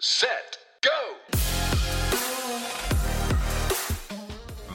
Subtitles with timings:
[0.00, 0.98] set, go!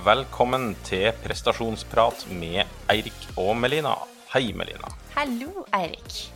[0.02, 3.94] Velkommen til prestasjonsprat med Eirik og Melina.
[4.34, 4.90] Hei, Melina.
[5.14, 6.32] Hallo, Eirik.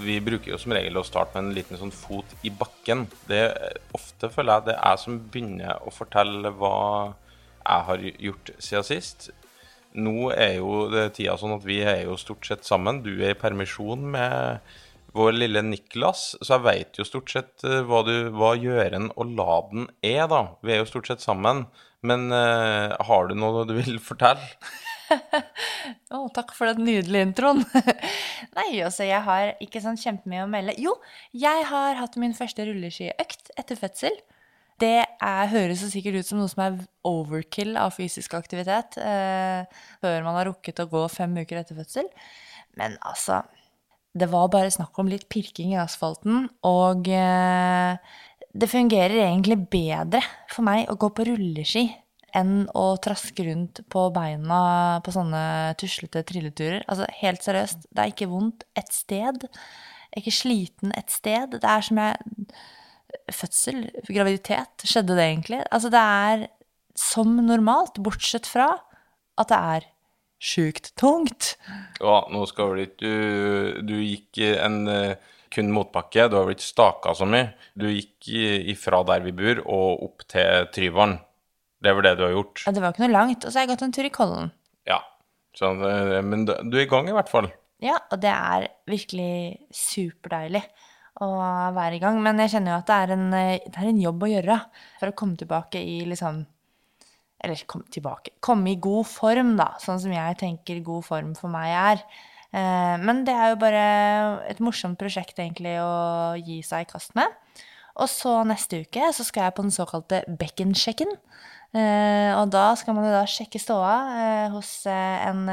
[0.00, 3.04] Vi bruker jo som regel å starte med en liten sånn fot i bakken.
[3.28, 3.42] Det
[3.92, 6.76] Ofte føler jeg det er jeg som begynner å fortelle hva
[7.60, 9.28] jeg har gjort siden sist.
[9.92, 13.02] Nå er jo det tida sånn at vi er jo stort sett sammen.
[13.04, 14.64] Du er i permisjon med
[15.16, 19.34] vår lille Niklas, så jeg veit jo stort sett eh, hva, du, hva gjøren og
[19.36, 20.44] laden er, da.
[20.64, 21.66] Vi er jo stort sett sammen.
[22.02, 24.42] Men uh, har du noe du vil fortelle?
[26.16, 27.62] Å, takk for den nydelige introen.
[28.58, 30.74] Nei, altså, jeg har ikke sånn kjempemye å melde.
[30.82, 30.96] Jo,
[31.30, 34.18] jeg har hatt min første rulleskiøkt etter fødsel.
[34.82, 39.68] Det er, høres så sikkert ut som noe som er overkill av fysisk aktivitet eh,
[40.02, 42.08] før man har rukket å gå fem uker etter fødsel.
[42.80, 43.44] Men altså
[44.12, 47.96] Det var bare snakk om litt pirking i asfalten, og eh,
[48.52, 50.20] det fungerer egentlig bedre
[50.52, 51.86] for meg å gå på rulleski
[52.36, 56.84] enn å traske rundt på beina på sånne tuslete trilleturer.
[56.88, 59.48] Altså, helt seriøst, det er ikke vondt et sted.
[59.48, 61.58] Jeg er ikke sliten et sted.
[61.58, 62.46] Det er som jeg
[63.32, 65.58] Fødsel, graviditet, skjedde det egentlig?
[65.68, 66.46] Altså, det er
[66.96, 68.70] som normalt, bortsett fra
[69.40, 69.86] at det er
[70.42, 71.54] sjukt tungt.
[72.02, 73.10] Ja, nå skal vel ikke
[73.82, 77.52] du Du gikk en eh, kun motbakke, du har blitt staka så mye.
[77.76, 78.30] Du gikk
[78.72, 81.18] ifra der vi bor og opp til Tryvann.
[81.82, 82.62] Det er vel det du har gjort?
[82.64, 83.44] Ja, det var ikke noe langt.
[83.44, 84.52] Og så har jeg gått en tur i Kollen.
[84.88, 85.00] Ja.
[85.58, 87.50] Så, eh, men du du er i gang i hvert fall.
[87.82, 90.62] Ja, og det er virkelig superdeilig
[91.20, 91.28] å
[91.74, 92.20] være i gang.
[92.22, 94.58] Men jeg kjenner jo at det er en, eh, det er en jobb å gjøre
[95.00, 96.44] for å komme tilbake i liksom
[97.42, 99.72] Eller komme tilbake Komme i god form, da.
[99.82, 102.04] Sånn som jeg tenker god form for meg er.
[102.52, 103.84] Eh, Men det er jo bare
[104.50, 107.26] et morsomt prosjekt egentlig å gi seg i kast med.
[108.00, 111.10] Og så neste uke så skal jeg på den såkalte bekkensjekken.
[111.72, 115.46] Eh, og da skal man jo da sjekke ståa eh, hos en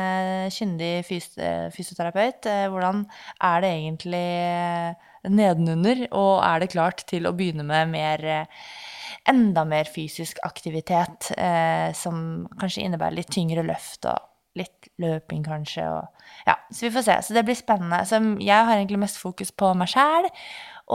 [0.52, 1.31] kyndig fys
[1.75, 2.47] fysioterapeut.
[2.71, 3.05] Hvordan
[3.49, 4.25] er det egentlig
[5.27, 8.27] nedenunder, og er det klart til å begynne med mer
[9.29, 14.25] enda mer fysisk aktivitet, eh, som kanskje innebærer litt tyngre løft og
[14.59, 15.85] litt løping, kanskje.
[15.85, 17.19] Og, ja, så vi får se.
[17.27, 18.01] Så det blir spennende.
[18.09, 20.27] Så jeg har egentlig mest fokus på meg sjæl.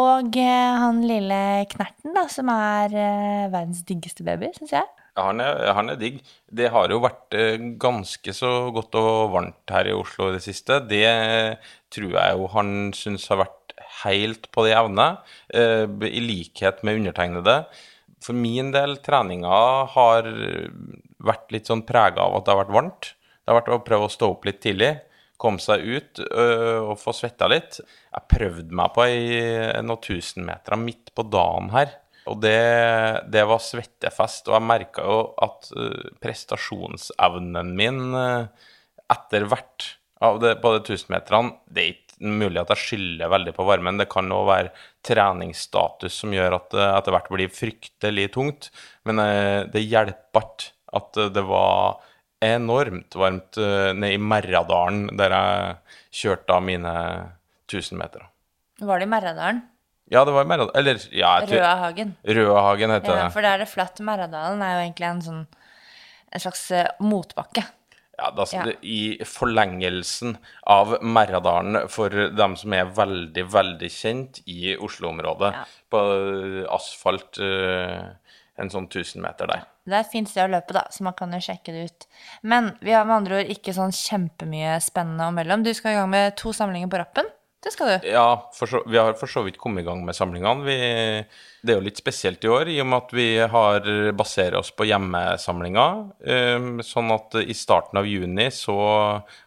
[0.04, 1.40] Og eh, han lille
[1.70, 4.90] Knerten, da, som er eh, verdens diggeste baby, syns jeg.
[5.14, 6.18] Han er, han er digg.
[6.50, 10.42] Det har jo vært eh, ganske så godt og varmt her i Oslo i det
[10.42, 10.80] siste.
[10.90, 11.06] Det
[11.94, 13.64] tror jeg jo han syns har vært
[14.02, 15.08] helt på det jevne,
[15.54, 17.58] eh, i likhet med undertegnede.
[18.24, 19.56] For min del, treninga
[19.92, 20.28] har
[21.24, 23.10] vært litt sånn prega av at det har vært varmt.
[23.44, 24.94] Det har vært å prøve å stå opp litt tidlig,
[25.40, 27.76] komme seg ut øh, og få svetta litt.
[27.82, 29.18] Jeg prøvde meg på ei,
[29.84, 31.92] noen tusenmeter midt på dagen her.
[32.30, 32.56] Og det,
[33.28, 34.48] det var svettefest.
[34.48, 38.46] Og jeg merka jo at øh, prestasjonsevnen min øh,
[39.12, 39.90] etter hvert
[40.24, 43.98] av det, på de tusenmeterne Det er ikke mulig at jeg skylder veldig på varmen.
[44.00, 44.72] Det kan òg være
[45.24, 48.70] treningsstatus som gjør at det etter hvert blir fryktelig tungt.
[49.08, 52.00] Men øh, det hjelper ikke at øh, det var
[52.44, 55.76] enormt varmt nede i Merradalen, der jeg
[56.12, 56.90] kjørte av mine
[57.70, 58.26] 1000 meter.
[58.84, 59.62] Var det i Merradalen?
[60.12, 62.10] Ja, det var i Merradalen Eller, ja tror- Røahagen.
[62.26, 63.32] Røahagen heter Ja, det.
[63.32, 64.02] for der er det flatt.
[64.04, 65.46] Merradalen er jo egentlig en sånn
[66.34, 67.62] en slags eh, motbakke.
[68.18, 68.30] Ja,
[68.64, 70.36] det- I forlengelsen
[70.66, 75.64] av Merradalen, for dem som er veldig, veldig kjent i Oslo-området, Ja.
[75.90, 76.02] på
[76.70, 78.04] asfalt eh,
[78.56, 79.64] en sånn 1000 meter der.
[79.86, 82.06] Det er et fint sted å løpe, da, så man kan jo sjekke det ut.
[82.42, 85.62] Men vi har med andre ord ikke sånn kjempemye spennende å melde om.
[85.66, 87.26] Du skal i gang med to samlinger på rappen.
[87.64, 88.08] Det skal du.
[88.12, 90.66] Ja, så, vi har for så vidt kommet i gang med samlingene.
[90.66, 90.74] Vi,
[91.64, 94.68] det er jo litt spesielt i år, i og med at vi har baserer oss
[94.76, 96.02] på hjemmesamlinger.
[96.28, 98.76] Um, sånn at i starten av juni så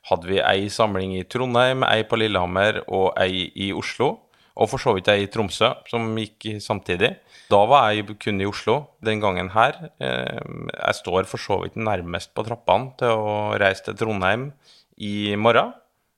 [0.09, 4.16] hadde vi ei samling i Trondheim, ei på Lillehammer og ei i Oslo.
[4.57, 7.13] Og for så vidt ei i Tromsø, som gikk samtidig.
[7.53, 9.78] Da var jeg kun i Oslo den gangen her.
[10.02, 14.49] Um, jeg står for så vidt nærmest på trappene til å reise til Trondheim
[14.97, 15.78] i morgen.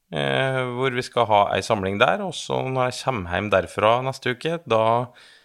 [0.10, 2.24] Eh, hvor vi skal ha ei samling der.
[2.26, 4.84] Og så når jeg kommer hjem derfra neste uke, da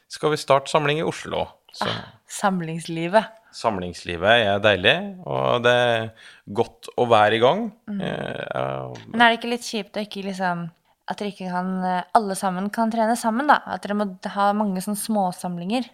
[0.09, 1.47] skal vi starte samling i Oslo.
[1.75, 1.89] Så
[2.31, 3.27] Samlingslivet.
[3.55, 4.95] samlingslivet er deilig,
[5.27, 6.07] og det er
[6.55, 7.67] godt å være i gang.
[7.91, 10.71] Eh, ja, Men er det ikke litt kjipt å ikke liksom
[11.05, 13.59] At dere ikke kan eh, Alle sammen kan trene sammen, da?
[13.67, 15.91] At dere må ha mange sånne småsamlinger?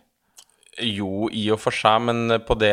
[0.80, 2.70] jo, i og for seg, men på de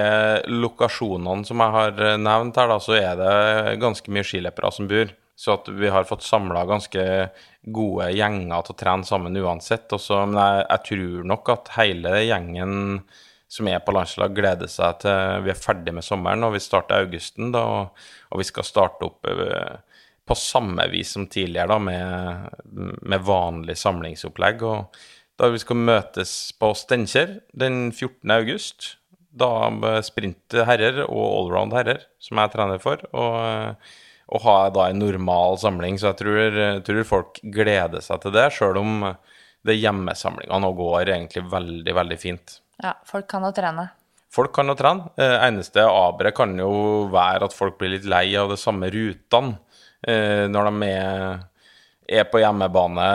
[0.47, 5.09] lokasjonene som jeg har nevnt her, da, så er det ganske mye skiløpere som bor.
[5.37, 7.03] Så at vi har fått samla ganske
[7.61, 9.91] gode gjenger til å trene sammen uansett.
[9.93, 12.77] Også, men jeg, jeg, tror nok at hele gjengen
[13.47, 17.05] som er på landslag, gleder seg til vi er ferdig med sommeren og vi starter
[17.05, 17.51] augusten.
[17.53, 17.63] Da,
[18.31, 23.77] og vi skal starte opp eh, på samme vis som tidligere, da, med, med vanlig
[23.79, 24.65] samlingsopplegg.
[24.65, 25.05] og
[25.37, 28.31] da vi skal møtes på Steinkjer den 14.
[28.33, 28.95] august.
[29.37, 29.69] Da
[30.01, 33.03] sprint herrer og allround herrer, som jeg trener for.
[33.13, 33.91] Og
[34.27, 35.97] og ha da en normal samling.
[35.99, 39.05] Så jeg tror, tror folk gleder seg til det, sjøl om
[39.67, 42.59] det hjemmesamlinga nå går egentlig veldig, veldig fint.
[42.83, 43.89] Ja, folk kan jo trene.
[44.33, 45.09] Folk kan jo trene.
[45.17, 49.55] Eh, eneste aberet kan jo være at folk blir litt lei av de samme rutene
[50.05, 51.39] eh, når de er,
[52.19, 53.07] er på hjemmebane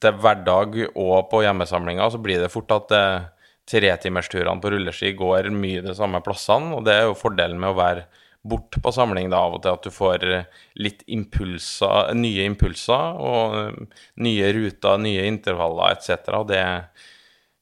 [0.00, 2.08] til hverdag og på hjemmesamlinga.
[2.14, 3.28] Så blir det fort at eh,
[3.70, 7.78] tretimersturene på rulleski går mye de samme plassene, og det er jo fordelen med å
[7.78, 8.06] være
[8.42, 13.20] bort på samling da av og til, at du får eh, litt impulser, nye impulser
[13.20, 16.32] og eh, nye ruter, nye intervaller etc.
[16.48, 16.62] Det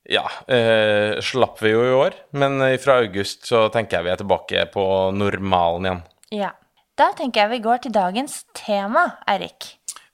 [0.08, 4.22] ja, eh, slapp vi jo i år, men fra august så tenker jeg vi er
[4.22, 4.86] tilbake på
[5.16, 6.06] normalen igjen.
[6.44, 6.54] Ja.
[6.98, 9.68] Da tenker jeg vi går til dagens tema, Eirik.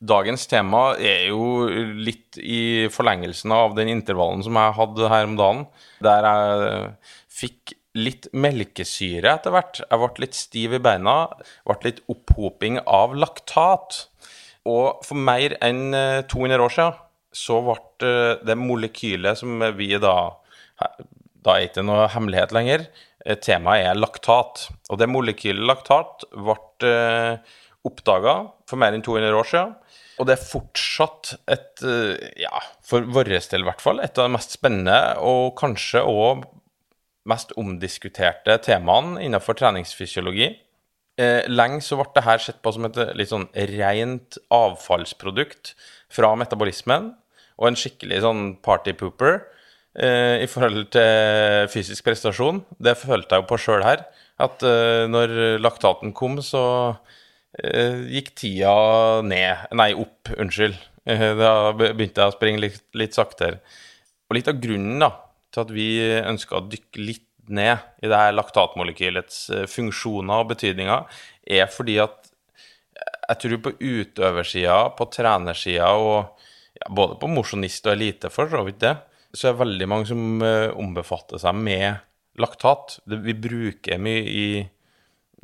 [0.04, 1.64] Dagens tema er jo
[1.96, 5.62] litt i forlengelsen av den intervallen som jeg hadde her om dagen,
[6.04, 6.82] der jeg
[7.32, 9.80] fikk litt melkesyre etter hvert.
[9.84, 11.16] Jeg ble litt stiv i beina.
[11.66, 14.04] Ble litt opphoping av laktat.
[14.68, 15.94] Og for mer enn
[16.30, 17.00] 200 eh, år siden
[17.34, 17.76] så ble
[18.08, 20.16] eh, det molekylet som vi da
[21.44, 22.86] Da er ikke noe hemmelighet lenger.
[23.24, 24.66] Eh, temaet er laktat.
[24.90, 26.94] Og det molekylet laktat ble
[27.84, 28.34] oppdaga
[28.68, 29.74] for mer enn 200 år siden.
[30.18, 31.82] Og det er fortsatt et,
[32.38, 36.44] ja, for vår del i hvert fall, et av de mest spennende og kanskje òg
[37.28, 40.50] mest omdiskuterte temaene innenfor treningsfysiologi.
[41.20, 45.74] Eh, lenge så ble dette sett på som et litt sånn rent avfallsprodukt
[46.12, 47.12] fra metabolismen,
[47.54, 52.64] og en skikkelig sånn partypooper eh, i forhold til fysisk prestasjon.
[52.82, 54.02] Det følte jeg jo på sjøl her,
[54.42, 56.64] at eh, når laktaten kom, så
[57.62, 58.74] eh, gikk tida
[59.26, 60.76] ned Nei, opp, unnskyld.
[61.06, 63.62] Eh, da begynte jeg å springe litt, litt saktere.
[64.28, 65.12] Og litt av grunnen da,
[65.54, 65.88] til at vi
[66.20, 71.98] ønsker å dykke litt ned i det her laktatmolekylets eh, funksjoner og betydninger, er fordi
[72.02, 72.30] at
[72.94, 78.62] jeg tror på utøversida, på trenersida og ja, både på mosjonist og elite, for så
[78.66, 78.94] vidt det,
[79.34, 82.04] så er det veldig mange som uh, ombefatter seg med
[82.38, 82.98] laktat.
[83.06, 84.46] Vi bruker mye i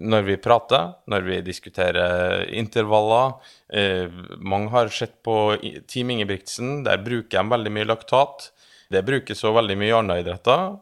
[0.00, 3.34] når vi prater, når vi diskuterer intervaller.
[3.68, 4.08] Eh,
[4.40, 5.58] mange har sett på
[5.90, 8.48] Team Ingebrigtsen, der bruker de veldig mye laktat.
[8.90, 10.76] Det brukes så veldig mye i andre idretter.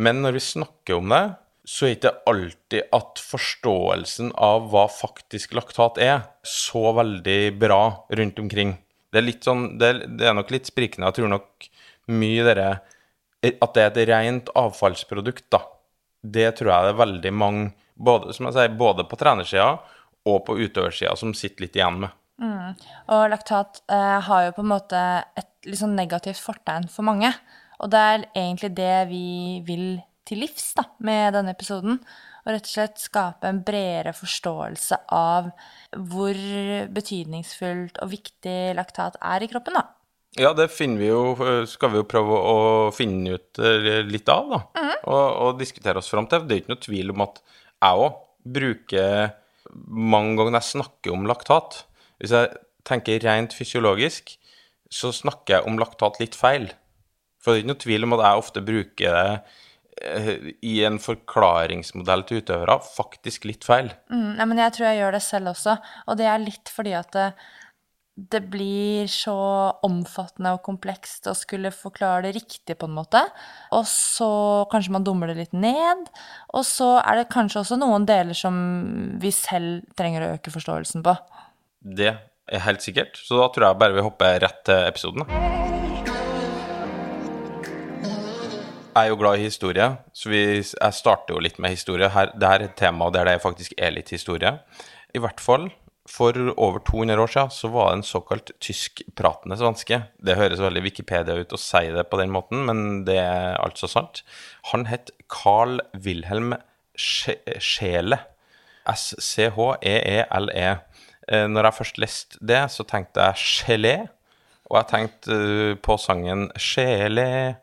[0.00, 1.24] Men når vi snakker om det,
[1.68, 7.82] så er ikke alltid at forståelsen av hva faktisk laktat er, så veldig bra
[8.16, 8.78] rundt omkring.
[9.10, 11.10] Det er, litt sånn, det det er nok litt sprikende.
[11.10, 11.68] Jeg tror nok
[12.10, 12.70] mye dere
[13.40, 15.62] At det er et rent avfallsprodukt, da.
[16.20, 19.78] Det tror jeg det er veldig mange, både, som jeg sier, både på trenersida
[20.28, 22.12] og på utøversida, som sitter litt igjen med.
[22.40, 22.76] Mm.
[23.12, 25.00] Og laktat eh, har jo på en måte
[25.38, 27.32] et litt sånn negativt fortegn for mange.
[27.80, 29.26] Og det er egentlig det vi
[29.66, 29.86] vil
[30.28, 32.00] til livs da, med denne episoden.
[32.44, 35.50] Og rett og slett skape en bredere forståelse av
[36.10, 36.38] hvor
[36.94, 39.86] betydningsfullt og viktig laktat er i kroppen, da.
[40.38, 41.34] Ja, det vi jo,
[41.66, 42.58] skal vi jo prøve å
[42.94, 44.60] finne ut eh, litt av, da.
[44.78, 44.96] Mm.
[45.10, 46.46] Og, og, diskutere oss fram til.
[46.46, 48.20] Det er ikke noe tvil om at jeg òg
[48.60, 49.32] bruker
[49.90, 51.82] mange ganger når jeg snakker om laktat
[52.20, 52.52] Hvis jeg
[52.86, 54.36] tenker rent fysiologisk,
[54.90, 56.68] så snakker jeg om laktat litt feil.
[57.40, 59.30] For det er ikke noe tvil om at jeg ofte bruker det
[60.10, 63.92] eh, i en forklaringsmodell til utøvere faktisk litt feil.
[64.12, 65.78] Mm, nei, men jeg tror jeg gjør det selv også.
[66.06, 67.26] Og det er litt fordi at det,
[68.34, 69.38] det blir så
[69.86, 73.22] omfattende og komplekst å skulle forklare det riktig, på en måte.
[73.76, 74.30] Og så
[74.72, 76.10] kanskje man dummer det litt ned.
[76.52, 78.60] Og så er det kanskje også noen deler som
[79.22, 81.16] vi selv trenger å øke forståelsen på.
[81.80, 83.16] Det er helt sikkert.
[83.16, 85.24] Så da tror jeg bare vi hopper rett til episoden.
[88.90, 92.10] Jeg er jo glad i historie, så vi, jeg starter jo litt med historie.
[92.10, 94.58] Her, det her er et tema der det faktisk er litt historie.
[95.14, 95.70] I hvert fall
[96.10, 100.02] for over 200 år siden så var det en såkalt tyskpratende svenske.
[100.18, 103.88] Det høres veldig Wikipedia ut å si det på den måten, men det er altså
[103.88, 104.24] sant.
[104.74, 106.58] Han het Carl Wilhelm
[106.98, 108.20] Scheele.
[108.90, 110.56] S-C-H-E-E-L-E.
[110.56, 110.70] E.
[110.72, 110.89] Eh,
[111.30, 113.94] når jeg først leste det, så tenkte jeg gelé,
[114.70, 117.56] og jeg tenkte eh, på sangen Gelé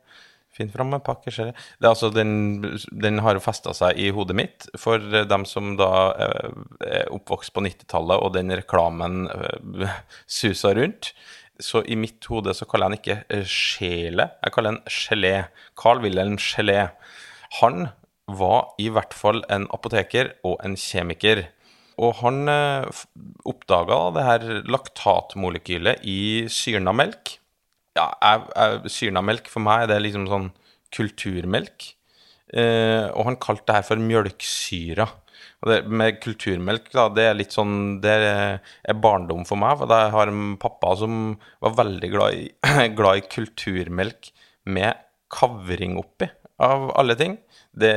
[0.57, 1.51] Finn fram en pakke gelé.
[1.77, 5.89] Det er altså, den, den har festa seg i hodet mitt for dem som da
[6.25, 6.55] eh,
[6.87, 9.99] er oppvokst på 90-tallet, og den reklamen eh,
[10.39, 11.11] susa rundt.
[11.61, 15.35] Så i mitt hode så kaller jeg den ikke eh, sjele, jeg kaller den gelé.
[15.77, 16.87] Carl Wilhelm Gelé.
[17.61, 17.91] Han
[18.27, 21.45] var i hvert fall en apoteker og en kjemiker.
[21.97, 23.03] Og han eh,
[23.49, 26.19] oppdaga det her laktatmolekylet i
[26.51, 27.37] syrna melk.
[27.97, 30.51] Ja, jeg, jeg, syrna melk for meg det er liksom sånn
[30.93, 31.93] kulturmelk.
[32.53, 35.07] Eh, og han kalte det her for mjølksyra.
[35.63, 39.79] Og det med kulturmelk, da, det er litt sånn Det er barndom for meg.
[39.81, 41.35] For jeg har en pappa som
[41.65, 42.47] var veldig glad i,
[42.99, 44.31] glad i kulturmelk
[44.69, 45.01] med
[45.33, 46.29] kavring oppi,
[46.61, 47.39] av alle ting.
[47.77, 47.93] Det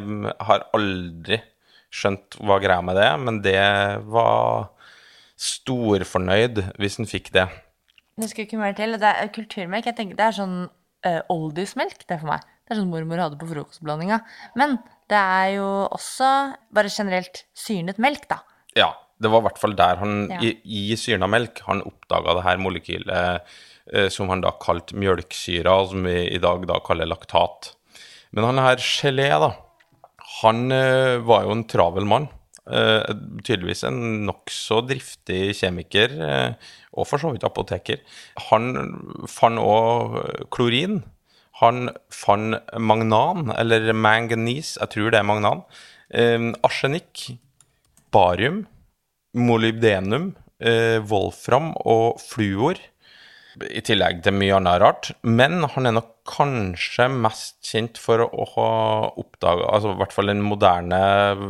[0.00, 1.38] mm, har aldri
[1.92, 3.58] skjønt hva greia med det, men det
[4.10, 4.70] var
[5.42, 7.48] storfornøyd hvis en fikk det.
[8.20, 8.96] Det skal ikke mer til.
[9.00, 9.88] Det er kulturmelk.
[9.88, 12.48] Jeg tenker Det er sånn uh, oldismelk, det er for meg.
[12.62, 14.20] Det er sånn mormor hadde på frokostblandinga.
[14.60, 14.76] Men
[15.10, 16.28] det er jo også
[16.72, 18.42] bare generelt syrnet melk, da.
[18.78, 20.40] Ja, det var i hvert fall der han, Ja.
[20.44, 23.52] i, i syrna melk, han oppdaga det her molekylet
[23.92, 27.74] eh, som han da kalte mjølksyra, som vi i dag da kaller laktat.
[28.32, 29.52] Men han her gelé, da,
[30.40, 32.30] han eh, var jo en travel mann.
[32.62, 33.02] Uh,
[33.42, 37.98] tydeligvis en nokså driftig kjemiker, uh, og for så vidt apoteker.
[38.50, 38.68] Han
[39.26, 40.14] fant òg
[40.54, 41.00] klorin.
[41.58, 45.64] Han fant magnan, eller manganese, jeg tror det er magnan.
[46.14, 47.32] Uh, arsenikk,
[48.14, 48.62] barium,
[49.34, 50.32] molybdenum,
[51.10, 52.78] wolfram og fluor.
[53.60, 55.10] I tillegg til mye annet rart.
[55.26, 58.70] Men han er nok kanskje mest kjent for å ha
[59.18, 61.00] oppdaga Altså i hvert fall den moderne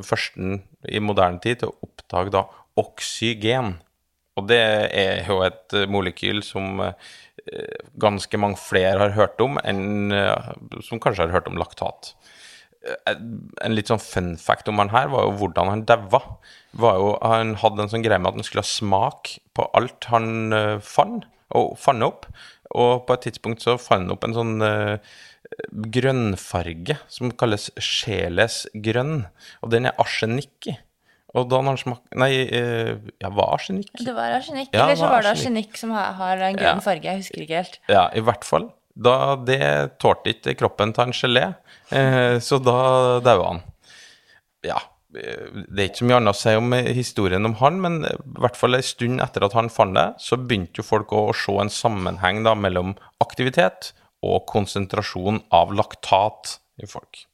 [0.07, 2.47] førsten i moderne tid til å oppdage da
[2.81, 3.77] oksygen.
[4.41, 4.63] Og det
[4.97, 10.53] er jo et eh, molekyl som eh, ganske mange flere har hørt om enn eh,
[10.87, 12.15] som kanskje har hørt om laktat
[13.63, 16.19] en litt sånn fun fact om han her var jo hvordan han daua.
[16.83, 20.51] Han hadde en sånn greie med at han skulle ha smak på alt han
[20.83, 21.29] fant,
[21.59, 22.27] og fant opp.
[22.73, 24.97] Og på et tidspunkt så fant han opp en sånn uh,
[25.93, 29.27] grønnfarge som kalles sjeles grønn,
[29.61, 30.77] og den er arsenikk i.
[31.33, 32.03] Og da han smak...
[32.21, 32.91] Nei, eh,
[33.23, 33.93] ja, hva er arsenikk?
[33.97, 34.69] Det var arsenikk.
[34.75, 35.79] Ja, eller så var var det arsenikk.
[35.81, 36.85] som har, en grønn Ja.
[36.85, 37.09] farge.
[37.09, 37.79] Jeg husker ikke helt.
[37.89, 38.69] Ja, i hvert fall.
[38.93, 41.47] Da det tålte ikke kroppen til en gelé,
[41.91, 43.63] eh, så da daua han.
[44.63, 44.77] Ja,
[45.12, 48.16] det er ikke så mye annet å si om eh, historien om han, men eh,
[48.16, 51.26] i hvert fall en stund etter at han fant det, så begynte jo folk å
[51.37, 53.92] se en sammenheng da mellom aktivitet
[54.25, 57.26] og konsentrasjon av laktat i folk.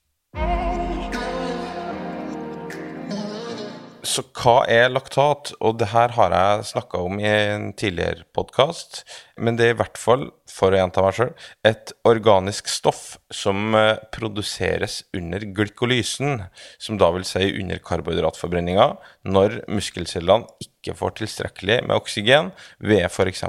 [4.09, 5.51] Så hva er laktat?
[5.61, 9.03] Og det her har jeg snakka om i en tidligere podkast.
[9.37, 11.33] Men det er i hvert fall, for å gjenta meg sjøl,
[11.69, 13.03] et organisk stoff
[13.35, 16.47] som eh, produseres under glykolysen,
[16.81, 18.87] som da vil si under karbohydratforbrenninga,
[19.29, 23.45] når muskelcellene ikke får tilstrekkelig med oksygen ved f.eks.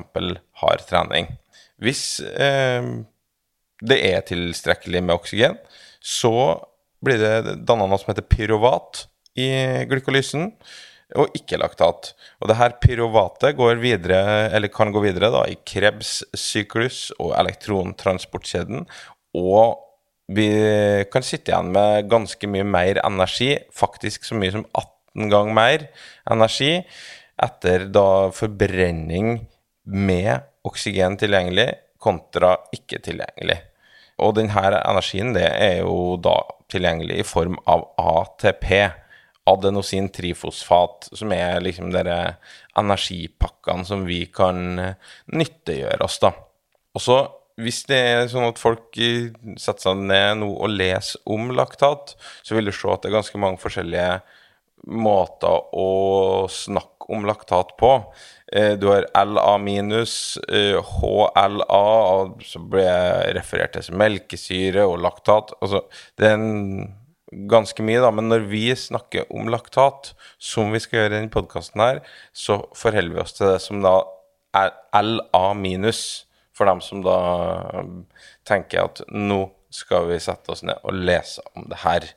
[0.63, 1.31] hard trening.
[1.79, 2.89] Hvis eh,
[3.79, 5.55] det er tilstrekkelig med oksygen,
[6.03, 6.33] så
[6.99, 9.05] blir det danna noe som heter pyruvat
[9.37, 9.49] i
[9.89, 10.49] glykolysen,
[11.17, 12.13] og ikke laktat.
[12.41, 18.85] Og det her pyrovatet går videre, eller kan gå videre da, i Krebs-syklus og elektrontransportkjeden,
[19.37, 19.79] og
[20.29, 20.49] vi
[21.09, 25.87] kan sitte igjen med ganske mye mer energi, faktisk så mye som 18 ganger mer
[26.29, 26.75] energi,
[27.39, 29.39] etter da forbrenning
[29.89, 33.57] med oksygen tilgjengelig kontra ikke tilgjengelig.
[34.19, 36.35] Og denne energien det er jo da
[36.69, 38.67] tilgjengelig i form av ATP,
[39.49, 42.37] adenosin trifosfat, som er liksom dere
[42.79, 46.33] energipakkene som vi kan nyttegjøre nyttiggjøre oss, da.
[46.95, 47.19] Og så
[47.59, 52.15] hvis det er sånn at folk eh, setter seg ned nå og leser om laktat,
[52.43, 54.21] så vil du se at det er ganske mange forskjellige
[54.95, 57.91] måter å snakke om laktat på.
[58.53, 61.83] Eh, Du har LA minus, eh, HLA,
[62.15, 65.51] og så ble jeg referert til som melkesyre og laktat.
[65.59, 65.83] Altså,
[66.15, 66.95] det er en
[67.29, 71.33] ganske mye, da, men når vi snakker om laktat, som vi skal gjøre i denne
[71.33, 72.01] podkasten her,
[72.33, 73.99] så forholder vi oss til det som da
[74.57, 76.25] er LA minus,
[76.57, 77.19] for dem som da
[77.79, 78.03] um,
[78.47, 82.07] tenker at nå skal vi sette oss ned og lese om det her.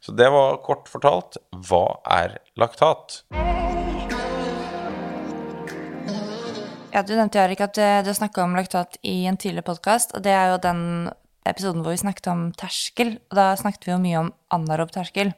[0.00, 1.36] Så det var kort fortalt
[1.68, 3.20] hva er laktat?
[6.92, 10.16] Ja, Du nevnte Erik, at eh, du snakka om laktat i en tidligere podkast.
[10.16, 10.82] Og det er jo den
[11.48, 13.16] episoden hvor vi snakket om terskel.
[13.30, 15.32] Og da snakket vi jo mye om anarob terskel.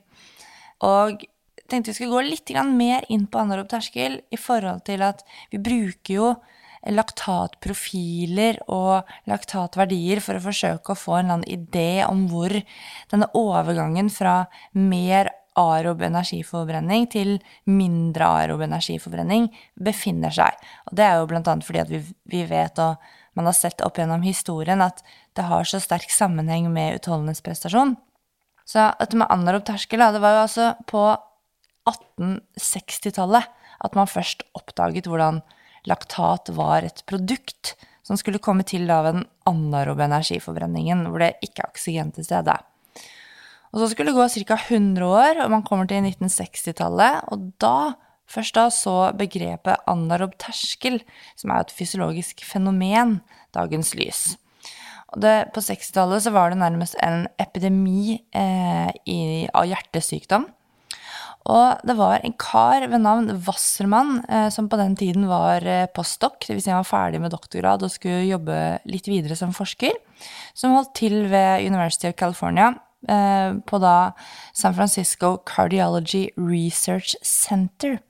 [0.85, 1.25] Og
[1.71, 5.63] tenkte vi skulle gå litt mer inn på anarob terskel i forhold til at vi
[5.63, 6.35] bruker jo
[6.85, 12.53] laktatprofiler og laktatverdier for å forsøke å få en eller annen idé om hvor
[13.13, 14.43] denne overgangen fra
[14.77, 17.37] mer aerob energiforbrenning til
[17.71, 19.49] mindre aerob energiforbrenning
[19.81, 20.57] befinner seg.
[20.91, 22.99] Og det er jo annet fordi at vi, vi vet, og
[23.35, 25.03] man har sett opp gjennom historien, at
[25.37, 27.97] det har så sterk sammenheng med utholdenhetsprestasjon.
[28.65, 31.03] Så dette med anarob terskel, det var jo altså på
[31.91, 33.51] 1860-tallet
[33.85, 35.43] at man først oppdaget hvordan
[35.89, 37.75] laktat var et produkt
[38.05, 42.57] som skulle komme til av den anarobe energiforbrenningen, hvor det ikke er oksygen til stede.
[43.75, 44.59] Og så skulle det gå ca.
[44.71, 47.95] 100 år, og man kommer til 1960-tallet, og da,
[48.35, 51.01] først da, så begrepet anarob terskel,
[51.39, 53.21] som er et fysiologisk fenomen,
[53.57, 54.25] dagens lys.
[55.15, 59.19] Det, på 60-tallet var det nærmest en epidemi eh, i,
[59.55, 60.49] av hjertesykdom.
[61.53, 65.85] Og det var en kar ved navn Wassermann, eh, som på den tiden var eh,
[65.93, 66.65] postdoc, dvs.
[66.65, 68.57] Si han var ferdig med doktorgrad og skulle jobbe
[68.89, 69.93] litt videre som forsker,
[70.57, 72.73] som holdt til ved University of California
[73.09, 74.15] eh, på da
[74.57, 78.01] San Francisco Cardiology Research Center.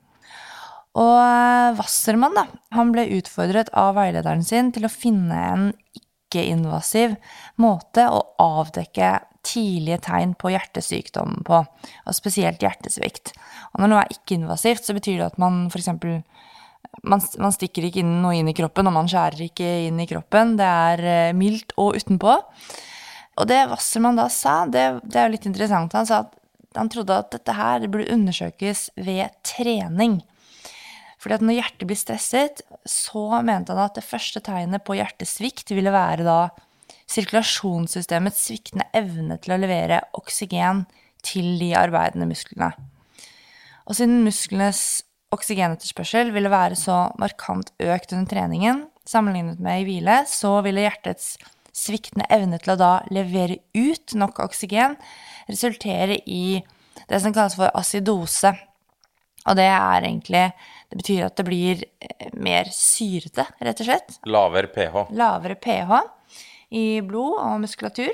[0.95, 7.15] Og eh, Wassermann da, han ble utfordret av veilederen sin til å finne en ikke-invasiv
[7.61, 13.35] måte å avdekke tidlige tegn på hjertesykdom på, og spesielt hjertesvikt.
[13.73, 15.91] Og når noe er ikke-invasivt, så betyr det at man f.eks.
[17.05, 20.07] Man, man stikker ikke inn noe inn i kroppen, og man skjærer ikke inn i
[20.09, 20.55] kroppen.
[20.59, 22.39] Det er eh, mildt og utenpå.
[23.35, 25.93] Og det Wassermann da sa, det, det er jo litt interessant.
[25.97, 26.39] Han sa at
[26.75, 30.21] han trodde at dette her burde undersøkes ved trening.
[31.25, 35.73] Fordi at når hjertet blir stresset, så mente han at det første tegnet på hjertesvikt
[35.73, 36.37] ville være da
[37.09, 40.83] sirkulasjonssystemets sviktende evne til å levere oksygen
[41.25, 42.69] til de arbeidende musklene.
[43.89, 45.01] Og siden musklenes
[45.33, 51.35] oksygenetterspørsel ville være så markant økt under treningen sammenlignet med i hvile, så ville hjertets
[51.75, 54.95] sviktende evne til å da levere ut nok oksygen
[55.49, 56.61] resultere i
[57.09, 58.53] det som kalles for acidose.
[59.45, 60.45] Og det er egentlig
[60.95, 61.81] Det betyr at det blir
[62.39, 64.13] mer syrete, rett og slett.
[64.31, 65.09] Lavere pH.
[65.11, 65.97] Lavere pH
[66.71, 68.13] i blod og muskulatur.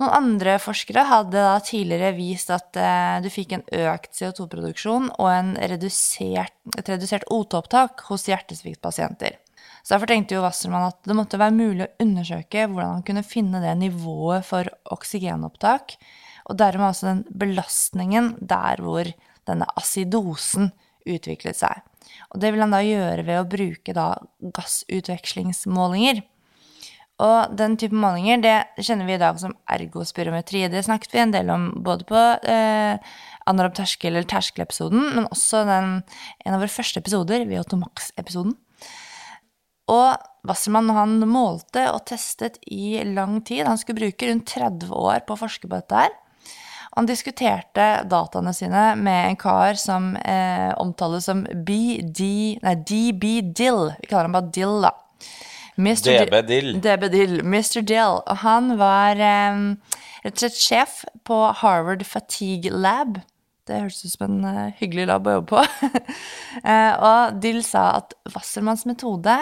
[0.00, 5.54] Noen andre forskere hadde da tidligere vist at eh, du fikk en økt CO2-produksjon og
[5.70, 9.38] redusert, et redusert OT-opptak hos hjertesviktpasienter.
[9.84, 13.22] Så Derfor tenkte jo Wassermann at det måtte være mulig å undersøke hvordan han kunne
[13.22, 16.00] finne det nivået for oksygenopptak,
[16.50, 19.14] og dermed altså den belastningen der hvor
[19.46, 20.72] denne acidosen
[21.16, 21.82] utviklet seg.
[22.30, 24.12] Og det vil han da gjøre ved å bruke da
[24.58, 26.22] gassutvekslingsmålinger.
[27.20, 30.64] Og den type målinger det kjenner vi i dag som ergospirometri.
[30.72, 33.12] Det snakket vi en del om både på eh,
[33.50, 36.00] anarob terskel, eller terskelepisoden, men også den,
[36.46, 38.56] en av våre første episoder, VO2max-episoden.
[39.90, 43.66] Og Wassermann han målte og testet i lang tid.
[43.68, 46.14] Han skulle bruke rundt 30 år på å forske på dette her.
[46.98, 52.22] Han diskuterte dataene sine med en kar som eh, omtales som BD,
[52.64, 53.92] nei, DB Dill.
[54.00, 54.94] Vi kaller ham bare Dill, da.
[55.78, 56.72] DB Dill.
[56.82, 57.36] DB Dill.
[57.46, 57.80] Mr.
[57.86, 58.18] Dill.
[58.26, 59.62] Og han var eh,
[60.24, 63.22] rett og slett sjef på Harvard Fatigue Lab.
[63.70, 65.90] Det hørtes ut som en uh, hyggelig lab å jobbe på.
[66.64, 69.36] uh, og Dill sa at Wassermanns metode,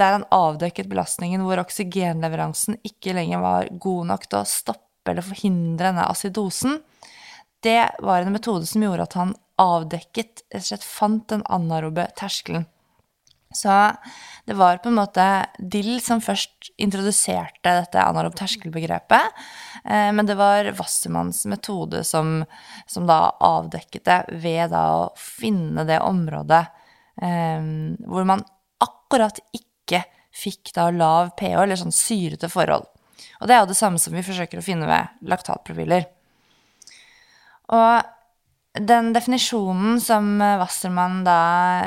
[0.00, 5.24] der han avdekket belastningen hvor oksygenleveransen ikke lenger var god nok til å stoppe eller
[5.24, 6.80] forhindre denne acidosen,
[7.64, 12.06] det var en metode som gjorde at han avdekket, rett og slett fant den anarobe
[12.16, 12.66] terskelen.
[13.54, 13.92] Så
[14.46, 15.24] det var på en måte
[15.58, 19.40] Dill som først introduserte dette anarob terskelbegrepet.
[19.84, 22.44] Eh, men det var Wassermanns metode som,
[22.86, 26.62] som, da avdekket det ved da å finne det området
[27.22, 27.66] eh,
[28.06, 28.46] hvor man
[28.86, 32.86] akkurat ikke fikk da lav pH, eller sånn syrete forhold.
[33.40, 36.08] Og det er jo det samme som vi forsøker å finne ved laktatprofiler.
[37.70, 38.08] Og
[38.78, 41.40] den definisjonen som Wassermann da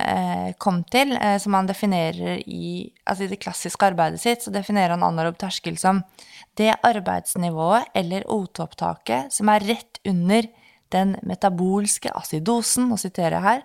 [0.03, 4.51] eh, kom til, eh, som han definerer i, altså i det klassiske arbeidet sitt, så
[4.51, 6.03] definerer han anarob terskel som
[6.59, 10.49] det arbeidsnivået eller OT-opptaket som er rett under
[10.93, 13.63] den metabolske acidosen, nå siterer jeg her,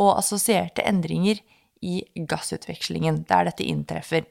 [0.00, 1.42] og assosierte endringer
[1.84, 4.24] i gassutvekslingen, der dette inntreffer.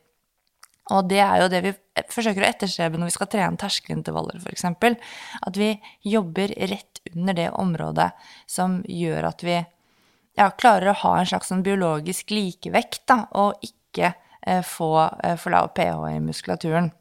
[0.96, 1.74] Og det er jo det vi
[2.10, 4.66] forsøker å etterstrebe når vi skal trene terskelintervaller, f.eks.
[5.46, 5.74] At vi
[6.08, 8.10] jobber rett under det området
[8.50, 9.60] som gjør at vi
[10.40, 15.36] ja, klarer å ha en slags sånn biologisk likevekt, da, og ikke eh, få eh,
[15.40, 16.92] for lav pH i muskulaturen.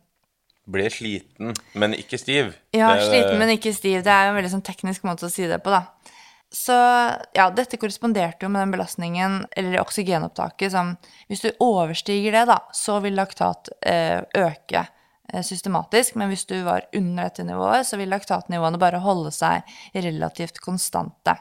[0.68, 2.53] Blir sliten, men ikke stiv.
[2.77, 3.07] Ja, det...
[3.09, 4.03] sliten, men ikke stiv.
[4.05, 5.87] Det er jo en veldig sånn teknisk måte å si det på, da.
[6.51, 6.73] Så
[7.37, 10.95] ja, dette korresponderte jo med den belastningen, eller oksygenopptaket, som
[11.29, 14.87] Hvis du overstiger det, da, så vil laktat eh, øke
[15.33, 16.17] eh, systematisk.
[16.17, 21.37] Men hvis du var under dette nivået, så vil laktatnivåene bare holde seg relativt konstante.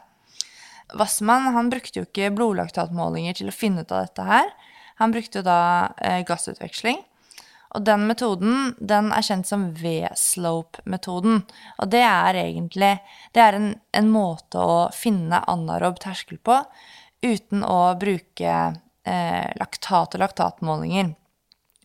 [0.95, 4.51] Wassmann han brukte jo ikke blodlaktatmålinger til å finne ut av dette her.
[4.99, 5.61] Han brukte jo da
[6.03, 6.99] eh, gassutveksling.
[7.75, 11.41] Og den metoden den er kjent som V-slope-metoden.
[11.81, 12.93] Og det er egentlig
[13.35, 16.61] det er en, en, måte å finne anarob terskel på
[17.25, 18.53] uten å bruke
[19.07, 21.15] eh, laktat og laktatmålinger.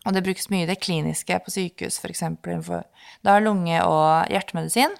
[0.03, 2.25] Og det brukes mye i det kliniske på sykehus, f.eks.
[2.65, 2.83] for
[3.23, 4.95] da lunge- og hjertemedisin.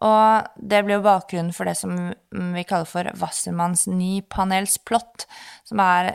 [0.00, 1.92] Og det blir jo bakgrunnen for det som
[2.30, 5.26] vi kaller for Wassermanns nipanelsplott,
[5.68, 6.14] som er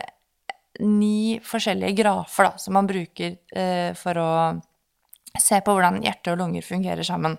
[0.84, 4.32] ni forskjellige grafer da, som man bruker eh, for å
[5.42, 7.38] se på hvordan hjerte og lunger fungerer sammen.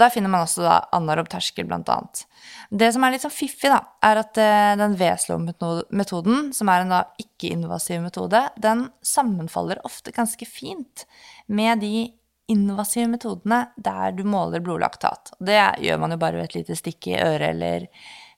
[0.00, 2.24] Der finner man også da anarob terskel, annet.
[2.70, 6.94] Det som er litt sånn fiffig, da, er at eh, den V-slow-metoden, som er en
[6.94, 11.04] da ikke-invasiv metode, den sammenfaller ofte ganske fint
[11.46, 12.08] med de
[12.52, 15.34] invasive metodene der du måler blodlaktat.
[15.40, 17.86] Det gjør man jo bare ved et lite stikk i øret eller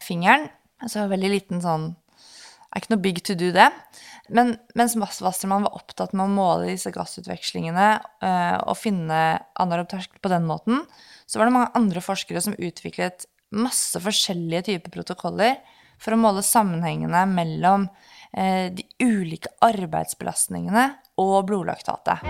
[0.03, 0.51] fingeren.
[0.83, 1.93] Altså veldig liten sånn
[2.75, 3.69] er ikke noe big to do, det.
[4.35, 7.89] Men mens Wassermann var opptatt med å måle disse gassutvekslingene
[8.25, 9.21] uh, og finne
[9.61, 10.83] anarob terskel på den måten,
[11.29, 15.61] så var det mange andre forskere som utviklet masse forskjellige typer protokoller
[16.03, 20.89] for å måle sammenhengene mellom uh, de ulike arbeidsbelastningene
[21.23, 22.25] og blodlaktatet.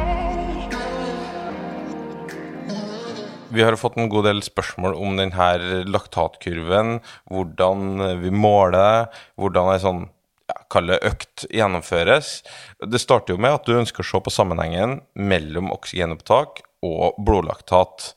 [3.55, 6.99] Vi har fått en god del spørsmål om denne laktatkurven,
[7.31, 9.07] hvordan vi måler,
[9.39, 10.03] hvordan ei sånn
[10.51, 12.37] ja, kalle økt gjennomføres.
[12.85, 18.13] Det starter jo med at du ønsker å se på sammenhengen mellom oksygenopptak og blodlaktat.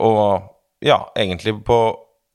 [0.00, 0.48] Og
[0.84, 1.80] ja, egentlig på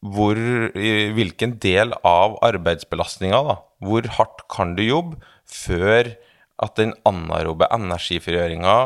[0.01, 0.37] hvor,
[0.73, 6.13] i hvilken del av arbeidsbelastninga, da, hvor hardt kan du jobbe før
[6.61, 8.77] at den anarobe energifrigjøringa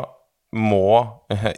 [0.56, 0.88] må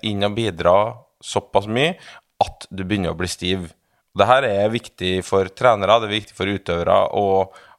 [0.06, 0.78] inn og bidra
[1.22, 1.96] såpass mye
[2.42, 3.72] at du begynner å bli stiv.
[4.18, 7.26] Dette er viktig for trenere, det er viktig for utøvere å,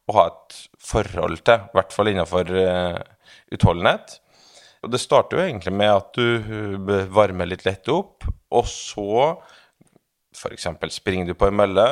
[0.09, 2.99] å ha et forhold til, i hvert fall innenfor uh,
[3.53, 4.17] utholdenhet.
[4.83, 9.35] Og Det starter jo egentlig med at du varmer litt lett opp, og så
[10.33, 10.69] f.eks.
[10.95, 11.87] springer du på en mølle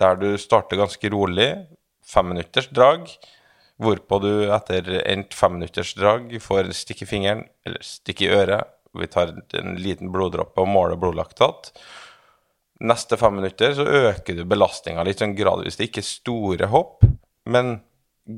[0.00, 1.52] der du starter ganske rolig,
[2.02, 3.06] fem minutters drag,
[3.82, 8.66] hvorpå du etter endt fem minutters drag får stikk i fingeren eller stikk i øret
[8.98, 11.70] vi tar en liten bloddråpe og måler blodlaktat.
[12.82, 15.78] Neste fem minutter så øker du belastninga litt sånn gradvis.
[15.78, 17.06] Det er ikke store hopp,
[17.48, 17.80] men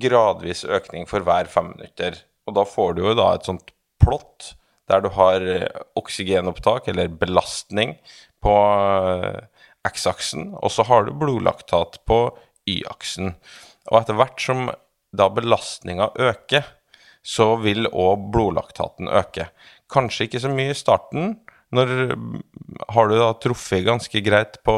[0.00, 2.20] gradvis økning for hver fem minutter.
[2.48, 4.54] Og da får du jo da et sånt plott
[4.90, 7.96] der du har eh, oksygenopptak, eller belastning,
[8.44, 9.44] på eh,
[9.88, 12.18] X-aksen, og så har du blodlaktat på
[12.68, 13.32] Y-aksen.
[13.90, 14.66] Og etter hvert som
[15.16, 16.66] da belastninga øker,
[17.24, 19.48] så vil òg blodlaktaten øke.
[19.92, 21.38] Kanskje ikke så mye i starten.
[21.74, 21.90] Når
[22.94, 24.74] har du da truffet ganske greit på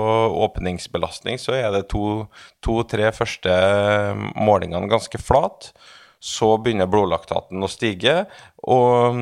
[0.47, 3.53] åpningsbelastning, så er det to-tre to, første
[4.37, 5.71] målingene ganske flat.
[6.27, 8.25] Så begynner blodlaktaten å stige,
[8.67, 9.19] og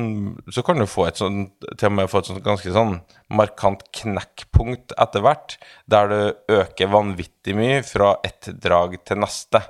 [0.49, 2.95] så kan du få et sånt, til og med få et sånt ganske sånn
[3.35, 5.57] markant knekkpunkt etter hvert,
[5.91, 9.61] der du øker vanvittig mye fra ett drag til neste.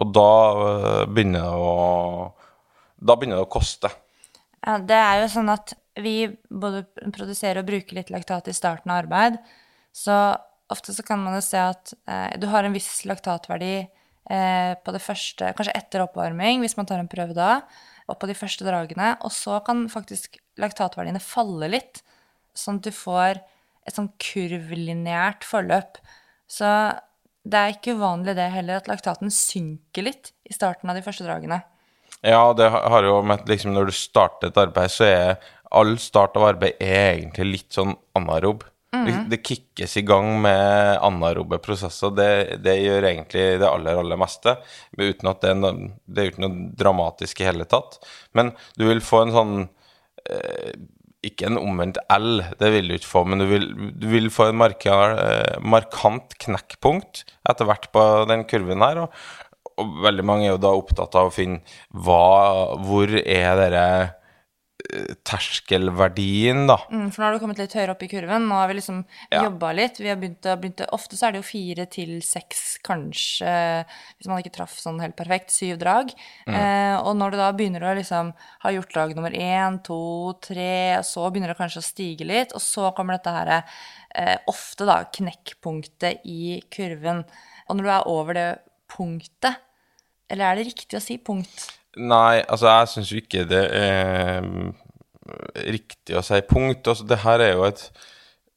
[0.00, 1.74] Og da øh, begynner det å,
[2.96, 3.92] da begynner det å koste.
[4.62, 6.14] Ja, det er jo sånn at vi
[6.48, 6.84] både
[7.14, 9.38] produserer og bruker litt laktat i starten av arbeid.
[9.94, 10.14] Så
[10.72, 14.94] ofte så kan man jo se at eh, du har en viss laktatverdi eh, på
[14.94, 17.62] det første Kanskje etter oppvarming, hvis man tar en prøve da,
[18.08, 19.14] og på de første dragene.
[19.26, 22.02] Og så kan faktisk laktatverdiene falle litt,
[22.56, 23.42] sånn at du får
[23.88, 26.00] et sånn kurvlineært forløp.
[26.50, 26.68] Så
[27.48, 31.24] det er ikke uvanlig det heller at laktaten synker litt i starten av de første
[31.24, 31.62] dragene.
[32.26, 36.36] Ja, det har jo med liksom når du starter et arbeid, så er all start
[36.38, 38.64] av arbeid er egentlig litt sånn anarob.
[38.96, 39.04] Mm.
[39.04, 42.12] Det, det kickes i gang med anarobe prosesser.
[42.16, 42.28] Det,
[42.64, 44.56] det, gjør egentlig det aller, aller meste.
[44.96, 48.00] Uten at det er, noe, det er uten noe dramatisk i hele tatt.
[48.38, 49.58] Men du vil få en sånn
[50.24, 50.72] eh,
[51.28, 54.48] Ikke en omvendt L, det vil du ikke få, men du vil, du vil få
[54.48, 59.04] en markant, eh, markant knekkpunkt etter hvert på den kurven her.
[59.04, 59.18] Og,
[59.78, 61.60] og veldig mange er jo da opptatt av å finne
[61.92, 63.84] hva, hvor er dere
[65.26, 66.76] terskelverdien, da.
[66.92, 68.44] Mm, for nå har du kommet litt høyere opp i kurven.
[68.46, 69.42] Nå har vi liksom ja.
[69.48, 69.98] jobba litt.
[69.98, 73.50] Vi har begynt, å, begynt, ofte så er det jo fire til seks, kanskje,
[74.16, 76.12] hvis man ikke traff sånn helt perfekt, syv drag.
[76.46, 76.54] Mm.
[76.54, 78.30] Eh, og når du da begynner å liksom
[78.64, 80.00] ha gjort drag nummer én, to,
[80.46, 84.86] tre, så begynner det kanskje å stige litt, og så kommer dette her eh, ofte
[84.88, 87.24] da knekkpunktet i kurven.
[87.66, 88.50] Og når du er over det
[88.88, 89.58] punktet
[90.32, 91.66] Eller er det riktig å si punkt?
[91.98, 94.70] Nei, altså, jeg syns jo ikke det er mm,
[95.74, 96.86] riktig å si punkt.
[96.86, 97.90] Altså, det her er jo et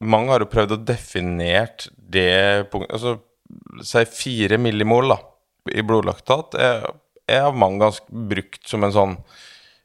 [0.02, 3.16] Mange har jo prøvd å definere det punktet Altså,
[3.86, 5.18] si fire millimol da,
[5.70, 6.86] i blodlaktat er,
[7.30, 9.12] er av mange ganske brukt som en sånn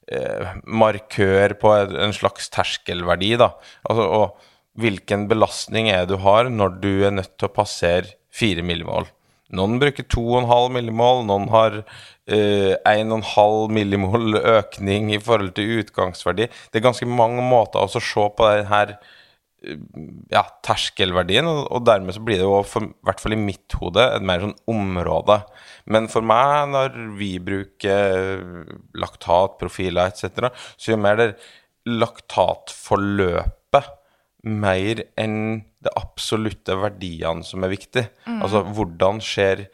[0.10, 3.52] eh, markør på en, slags terskelverdi, da.
[3.90, 8.16] Altså, og hvilken belastning er det du har når du er nødt til å passere
[8.34, 9.10] fire millimål?
[9.58, 16.46] Noen bruker 2,5 millimål, noen har eh, 1,5 millimol økning i forhold til utgangsverdi.
[16.48, 18.98] Det er ganske mange måter å se på denne
[19.64, 19.78] eh,
[20.34, 24.04] ja, terskelverdien, og, dermed så blir det jo, for, i hvert fall i mitt hode,
[24.18, 25.38] et mer sånn område.
[25.88, 28.44] Men for meg, når vi bruker
[29.00, 31.30] laktat, profiler etc., så gjør mer det
[31.88, 33.56] laktatforløpet
[34.48, 38.06] mer enn det absolutte verdiene som er viktig.
[38.28, 38.42] Mm.
[38.42, 39.68] Altså hvordan ser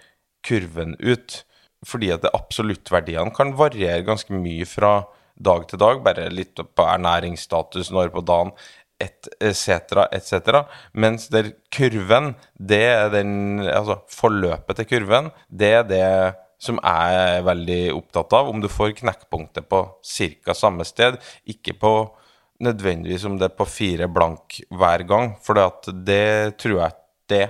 [0.45, 1.43] kurven ut?
[1.87, 5.01] Fordi at det absoluttverdiene kan variere ganske mye fra
[5.33, 8.53] dag til dag, bare litt på ernæringsstatus, når på dagen,
[9.03, 10.63] etc., etc.
[10.93, 16.07] Mens der kurven, det er den Altså forløpet til kurven, det er det
[16.63, 18.49] som jeg er veldig opptatt av.
[18.51, 20.55] Om du får knekkpunktet på ca.
[20.55, 21.17] samme sted,
[21.49, 21.93] ikke på
[22.63, 25.59] nødvendigvis om det er på fire blank hver gang, for
[25.91, 26.99] det tror jeg
[27.33, 27.43] det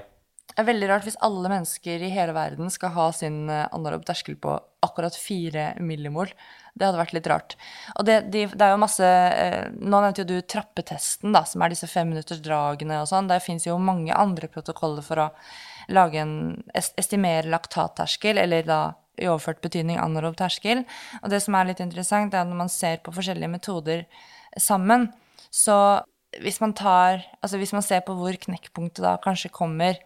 [0.53, 4.05] det er veldig rart hvis alle mennesker i hele verden skal ha sin eh, anarob
[4.05, 4.53] terskel på
[4.85, 6.29] akkurat fire millimol.
[6.77, 7.55] Det hadde vært litt rart.
[7.97, 11.63] Og det, de, det er jo masse eh, Nå nevnte jo du trappetesten, da, som
[11.63, 13.29] er disse femminuttersdragene og sånn.
[13.31, 15.31] Der fins jo mange andre protokoller for å
[15.93, 16.35] lage en
[16.77, 18.81] estimere laktatterskel, eller da
[19.19, 20.85] i overført betydning anarob terskel.
[21.21, 24.05] Og det som er litt interessant, er at når man ser på forskjellige metoder
[24.57, 25.09] sammen.
[25.53, 25.75] Så
[26.41, 29.99] hvis man tar Altså hvis man ser på hvor knekkpunktet da kanskje kommer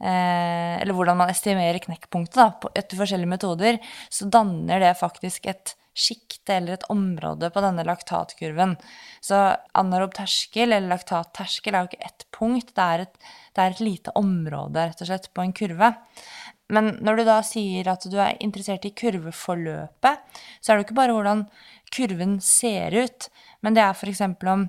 [0.00, 6.54] Eller hvordan man estimerer knekkpunktet da, etter forskjellige metoder, så danner det faktisk et sjikte
[6.56, 8.76] eller et område på denne laktatkurven.
[9.20, 9.40] Så
[9.76, 13.18] anarob terskel eller laktatterskel er jo ikke ett punkt, det er et,
[13.56, 15.92] det er et lite område rett og slett på en kurve.
[16.70, 20.20] Men når du da sier at du er interessert i kurveforløpet,
[20.62, 21.48] så er det jo ikke bare hvordan
[21.90, 23.26] kurven ser ut,
[23.60, 24.22] men det er f.eks.
[24.22, 24.68] om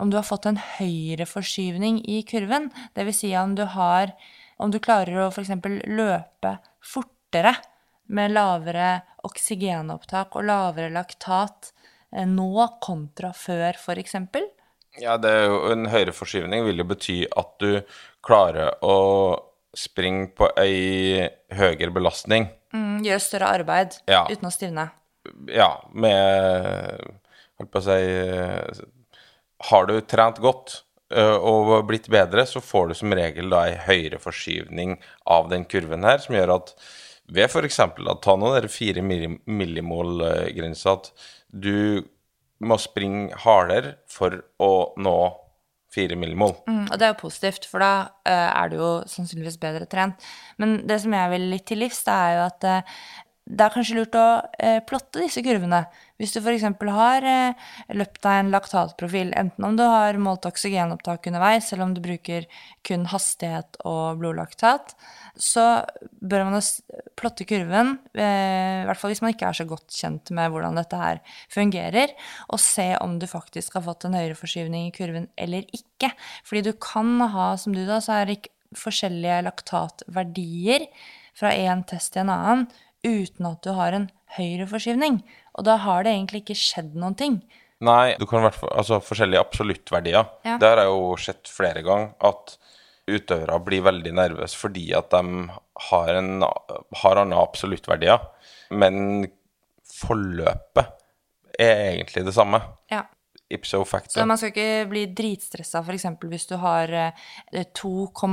[0.00, 3.18] om du har fått en høyreforskyvning i kurven, dvs.
[3.18, 4.14] Si om du har
[4.56, 5.52] om du klarer å f.eks.
[5.88, 7.54] løpe fortere
[8.12, 8.94] med lavere
[9.26, 11.72] oksygenopptak og lavere laktat
[12.12, 14.18] eh, nå kontra før, f.eks.
[15.00, 17.80] Ja, det er jo en høyreforskyvning vil jo bety at du
[18.24, 18.96] klarer å
[19.72, 21.22] springe på ei
[21.56, 22.50] høyere belastning.
[22.76, 24.26] Mm, gjøre større arbeid ja.
[24.28, 24.90] uten å stivne.
[25.48, 27.00] Ja, med
[27.56, 27.98] holdt på å si
[29.68, 33.78] Har du trent godt eh, og blitt bedre, så får du som regel da ei
[33.86, 34.96] høyere forskyvning
[35.30, 36.74] av den kurven her, som gjør at
[37.32, 37.78] ved f.eks.
[37.80, 41.12] å ta nå den fire millimol-grensa, at
[41.48, 42.02] du
[42.62, 45.16] må springe hardere for å nå
[45.92, 46.54] fire millimol.
[46.68, 50.24] Mm, og det er jo positivt, for da uh, er du jo sannsynligvis bedre trent.
[50.62, 53.02] Men det som jeg vil litt til livs, det er jo at uh,
[53.42, 54.26] det er kanskje lurt å
[54.62, 55.80] eh, plotte disse kurvene.
[56.20, 56.62] Hvis du f.eks.
[56.94, 61.94] har eh, løpt deg en laktatprofil, enten om du har målt oksygenopptak underveis, eller om
[61.96, 62.46] du bruker
[62.86, 64.94] kun hastighet og blodlaktat,
[65.34, 65.64] så
[66.22, 66.62] bør man
[67.18, 70.78] plotte kurven, eh, i hvert fall hvis man ikke er så godt kjent med hvordan
[70.78, 71.18] dette her
[71.52, 72.14] fungerer,
[72.46, 76.12] og se om du faktisk har fått en høyere forskyvning i kurven eller ikke.
[76.46, 78.22] Fordi du kan ha, som du da sa,
[78.78, 80.86] forskjellige laktatverdier
[81.36, 82.64] fra én test til en annen
[83.06, 85.20] uten at du har en høyreforskyvning.
[85.58, 87.40] Og da har det egentlig ikke skjedd noen ting.
[87.82, 90.28] Nei, du kan hvert fall, altså forskjellige absoluttverdier.
[90.46, 90.56] Ja.
[90.62, 92.56] Der har jeg jo sett flere ganger, at
[93.10, 95.48] utøvere blir veldig nervøse fordi at de
[95.88, 96.44] har, en,
[97.02, 98.22] har andre absoluttverdier.
[98.70, 99.26] Men
[99.92, 100.94] forløpet
[101.60, 102.62] er egentlig det samme.
[102.92, 103.02] Ja.
[103.52, 104.14] Ipso facto.
[104.14, 106.06] Så man skal ikke bli dritstressa f.eks.
[106.30, 106.92] hvis du har
[107.52, 108.32] 2,5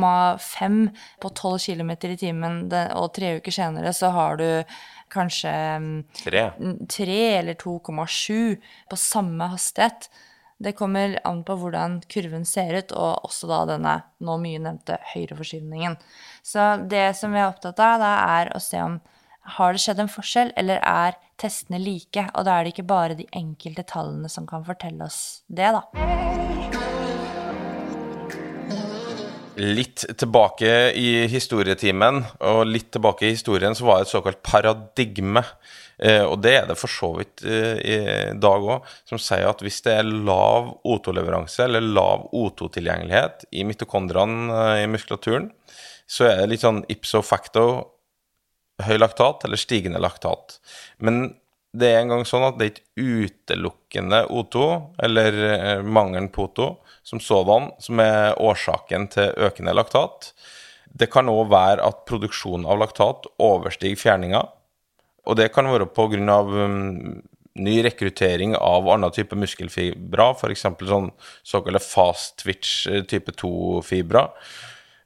[0.70, 2.62] eh, på 12 km i timen,
[2.96, 4.48] og tre uker senere så har du
[5.12, 5.52] kanskje
[6.24, 8.58] 3, mm, 3 eller 2,7
[8.90, 10.10] på samme hastighet.
[10.60, 14.98] Det kommer an på hvordan kurven ser ut, og også da denne nå mye nevnte
[15.14, 15.96] høyreforskyvningen.
[16.44, 19.00] Så det som vi er opptatt av, da er å se om
[19.56, 22.28] har det skjedd en forskjell, eller er testene like?
[22.34, 25.84] Og da er det ikke bare de enkelte tallene som kan fortelle oss det, da.
[29.60, 35.44] Litt tilbake i historietimen, og litt tilbake i historien, så var det et såkalt paradigme
[36.00, 37.98] Eh, og det er det for så vidt eh, i
[38.40, 44.60] dag òg, som sier at hvis det er lav O2-leveranse eller lav O2-tilgjengelighet i mitokondrene
[44.62, 45.50] eh, i muskulaturen,
[46.10, 47.66] så er det litt sånn ipso facto
[48.86, 50.60] høy laktat eller stigende laktat.
[50.98, 51.36] Men
[51.78, 54.64] det er en gang sånn at det er ikke utelukkende O2,
[55.06, 56.70] eller eh, mangelen på O2,
[57.06, 60.32] som sådan, som er årsaken til økende laktat.
[60.90, 64.48] Det kan òg være at produksjonen av laktat overstiger fjerninga.
[65.30, 66.40] Og det kan være pga.
[66.40, 67.22] Um,
[67.60, 70.66] ny rekruttering av annen type muskelfibrer, f.eks.
[70.88, 71.10] sånn
[71.44, 74.30] såkalte fast twitch eh, type 2-fibrer,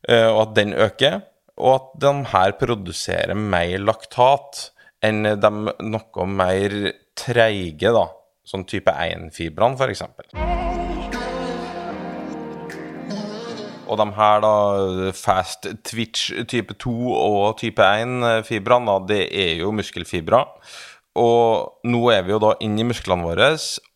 [0.10, 1.22] eh, og at den øker.
[1.62, 4.70] Og at de her produserer mer laktat
[5.06, 5.52] enn de
[5.86, 6.74] noe mer
[7.20, 8.08] treige, da,
[8.48, 10.02] sånn type 1-fibrene, f.eks.
[13.84, 14.56] Og de her, da,
[15.14, 20.50] fast twitch type 2 og type 1-fibrene, det er jo muskelfibrer.
[21.22, 23.52] Og nå er vi jo da inne i musklene våre,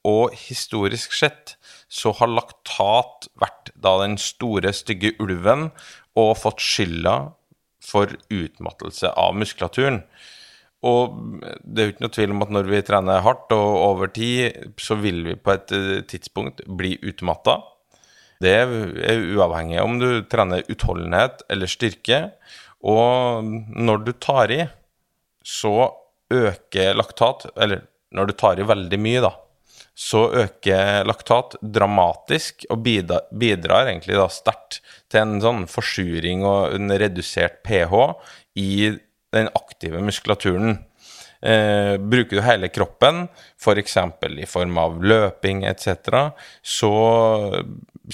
[0.05, 1.55] og historisk sett
[1.89, 5.71] så har laktat vært da den store, stygge ulven
[6.19, 7.17] og fått skylda
[7.87, 10.01] for utmattelse av muskulaturen.
[10.85, 11.15] Og
[11.63, 14.75] det er jo ikke noe tvil om at når vi trener hardt og over tid,
[14.79, 15.73] så vil vi på et
[16.11, 17.57] tidspunkt bli utmatta.
[18.43, 22.19] Det er uavhengig om du trener utholdenhet eller styrke.
[22.85, 24.61] Og når du tar i,
[25.41, 25.89] så
[26.27, 29.31] øker laktat Eller når du tar i veldig mye, da,
[29.97, 36.75] så øker laktat dramatisk og bidrar, bidrar egentlig da sterkt til en sånn forsuring og
[36.75, 37.93] en redusert pH
[38.59, 38.71] i
[39.35, 40.79] den aktive muskulaturen.
[41.41, 43.27] Eh, bruker du hele kroppen,
[43.61, 43.97] f.eks.
[44.17, 46.31] For i form av løping etc.,
[46.65, 46.93] så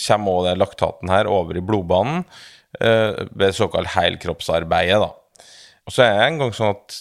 [0.07, 2.23] kommer også laktaten her over i blodbanen
[2.81, 4.99] eh, ved såkalt helkroppsarbeidet.
[5.05, 5.11] da.
[5.83, 6.99] Og så er det en gang sånn at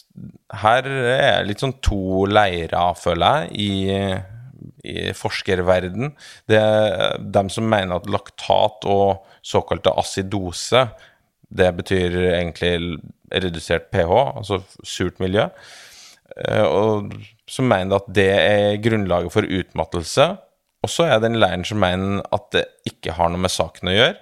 [0.63, 6.11] her er litt sånn to leirer, føler jeg, i, i forskerverden.
[6.51, 10.87] Det er dem som mener at laktat og såkalte acidose,
[11.53, 13.01] det betyr egentlig
[13.33, 15.49] redusert pH, altså surt miljø,
[16.37, 17.13] Eh, og
[17.51, 20.29] som mener at det er grunnlaget for utmattelse.
[20.83, 23.91] Og så er det en leiren som mener at det ikke har noe med saken
[23.93, 24.17] å gjøre.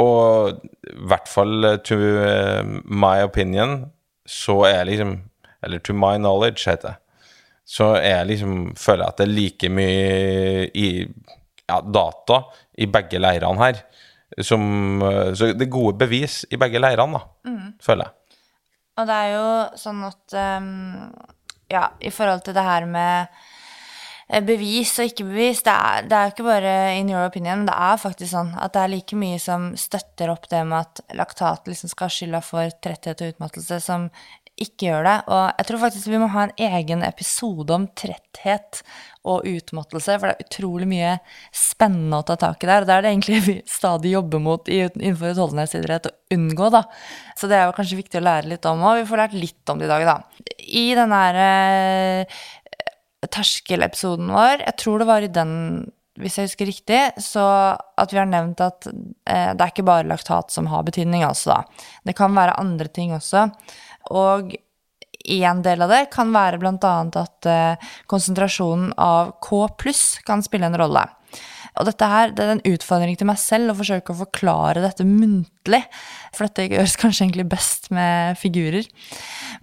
[0.00, 3.82] Og i hvert fall to eh, my opinion
[4.28, 5.20] så er liksom
[5.62, 6.96] Eller to my knowledge, heter det.
[7.64, 10.88] Så jeg liksom føler at det er like mye i
[11.68, 12.40] ja, data
[12.82, 13.78] i begge leirene her.
[14.40, 17.70] Som, eh, så det er gode bevis i begge leirene, da, mm.
[17.82, 18.38] føler jeg.
[19.00, 19.46] Og det er jo
[19.80, 20.72] sånn at um
[21.72, 23.26] ja, i forhold til det her med
[24.28, 27.66] eh, bevis og ikke bevis, det er, det er jo ikke bare in your opinion,
[27.68, 31.16] det er faktisk sånn at det er like mye som støtter opp det med at
[31.18, 34.08] laktat liksom skal ha skylda for tretthet og utmattelse, som
[34.64, 35.16] ikke gjør det.
[35.28, 38.82] Og jeg tror faktisk vi må ha en egen episode om tretthet
[39.28, 41.12] og utmattelse, for det er utrolig mye
[41.54, 42.82] spennende å ta tak i der.
[42.82, 46.82] Og det er det egentlig vi stadig jobber mot innenfor utholdenhetsidrett å unngå, da.
[47.38, 49.72] Så det er jo kanskje viktig å lære litt om, og vi får lært litt
[49.72, 50.44] om det i dag, da.
[50.82, 52.44] I den her eh,
[53.30, 55.52] terskelepisoden vår, jeg tror det var i den
[56.20, 60.08] hvis jeg husker riktig, så at vi har nevnt at eh, det er ikke bare
[60.10, 61.86] laktat som har betydning, altså, da.
[62.04, 63.46] Det kan være andre ting også.
[64.10, 64.54] Og
[65.22, 66.94] en del av det kan være bl.a.
[67.22, 71.04] at eh, konsentrasjonen av K pluss kan spille en rolle.
[71.80, 75.06] Og dette her, det er en utfordring til meg selv å forsøke å forklare dette
[75.08, 75.80] muntlig.
[76.34, 78.84] For dette gjøres kanskje egentlig best med figurer.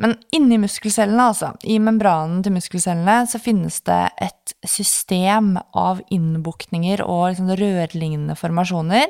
[0.01, 7.05] Men inni muskelcellene, altså, i membranen til muskelcellene, så finnes det et system av innbukninger
[7.05, 9.05] og liksom rørlignende formasjoner.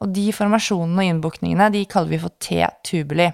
[0.00, 3.28] Og de formasjonene og innbukningene de kaller vi for T-tubuli.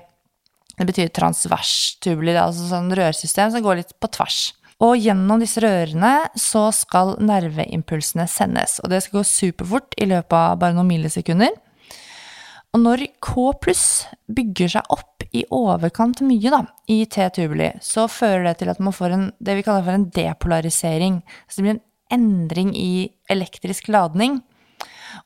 [0.81, 4.39] Det betyr transverstubuli, altså sånn rørsystem som går litt på tvers.
[4.81, 8.79] Og gjennom disse rørene så skal nerveimpulsene sendes.
[8.81, 11.53] Og det skal gå superfort i løpet av bare noen millisekunder.
[12.73, 13.85] Og når K pluss
[14.31, 18.95] bygger seg opp i overkant mye da, i T-tubuli, så fører det til at man
[18.95, 21.21] får en, det vi kaller for en depolarisering.
[21.45, 21.85] Så det blir en
[22.17, 24.41] endring i elektrisk ladning.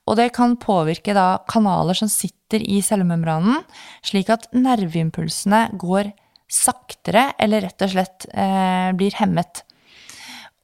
[0.09, 3.62] Og det kan påvirke da kanaler som sitter i cellemembranen,
[4.05, 6.12] slik at nerveimpulsene går
[6.51, 9.64] saktere, eller rett og slett eh, blir hemmet.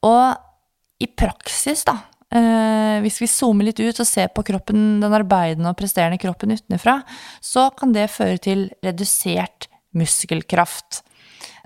[0.05, 1.97] Og i praksis, da,
[2.33, 6.53] eh, hvis vi zoomer litt ut og ser på kroppen, den arbeidende og presterende kroppen
[6.55, 6.99] utenfra,
[7.41, 11.01] så kan det føre til redusert muskelkraft.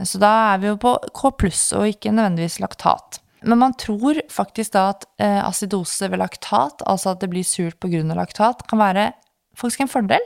[0.04, 3.22] Så da er vi jo på K pluss, og ikke nødvendigvis laktat.
[3.44, 7.80] Men man tror faktisk da at eh, acidose ved laktat, altså at det blir surt
[7.82, 8.02] pga.
[8.16, 9.12] laktat, kan være
[9.58, 10.24] faktisk en fordel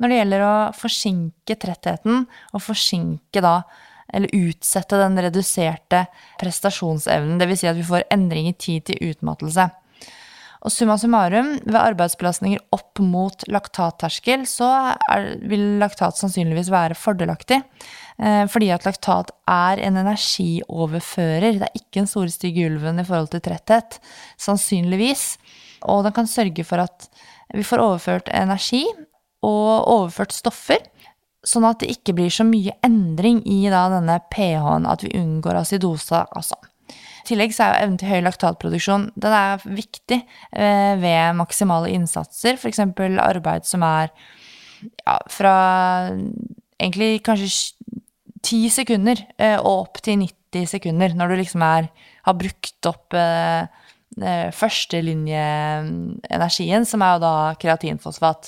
[0.00, 2.24] når det gjelder å forsinke trettheten
[2.56, 3.60] og forsinke da
[4.10, 6.04] eller utsette den reduserte
[6.40, 7.38] prestasjonsevnen.
[7.38, 7.60] Dvs.
[7.62, 9.68] Si at vi får endring i tid til utmattelse.
[10.60, 14.68] Og summa summarum, ved arbeidsbelastninger opp mot laktatterskel, så
[15.08, 17.62] er, vil laktat sannsynligvis være fordelaktig.
[18.20, 21.62] Eh, fordi at laktat er en energioverfører.
[21.62, 23.96] Det er ikke en store stygge ulven i forhold til tretthet.
[24.36, 25.38] Sannsynligvis.
[25.88, 27.08] Og den kan sørge for at
[27.56, 28.84] vi får overført energi
[29.40, 30.84] og overført stoffer.
[31.40, 35.62] Sånn at det ikke blir så mye endring i da, denne pH-en, at vi unngår
[35.62, 36.60] acidosa, Altså.
[37.30, 42.58] Tillegg så er evnen til høy laktatproduksjon den er viktig eh, ved maksimale innsatser.
[42.58, 42.80] F.eks.
[42.82, 44.10] arbeid som er
[45.04, 45.54] ja, fra
[46.80, 47.50] egentlig kanskje
[48.42, 51.84] ti sekunder eh, og opp til 90 sekunder, når du liksom er,
[52.26, 53.62] har brukt opp eh,
[54.20, 58.42] eh førstelinjeenergien, som er jo da kreatinfosfat.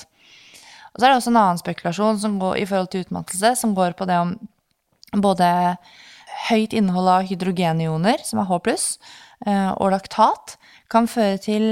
[0.93, 3.91] Og så er det også en annen spekulasjon går, i forhold til utmattelse, som går
[3.97, 4.29] på det om
[5.23, 5.47] både
[6.49, 10.57] høyt innhold av hydrogenioner, som er H eh, og laktat,
[10.91, 11.67] kan føre til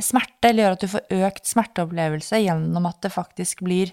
[0.00, 3.92] smerte, eller gjøre at du får økt smerteopplevelse gjennom at det faktisk blir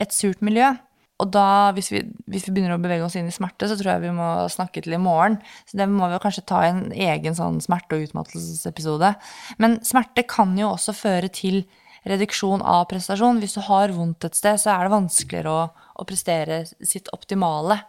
[0.00, 0.72] et surt miljø.
[1.20, 2.00] Og da, hvis vi,
[2.32, 4.80] hvis vi, begynner å bevege oss inn i smerte, så tror jeg vi må snakke
[4.84, 5.36] til i morgen.
[5.68, 9.12] Så det må vi kanskje ta en egen sånn smerte- og utmattelsesepisode.
[9.60, 11.62] Men smerte kan jo også føre til
[12.08, 13.42] reduksjon av prestasjon.
[13.42, 15.66] Hvis du har vondt et sted, så er det vanskeligere å,
[16.00, 17.82] å prestere sitt optimale.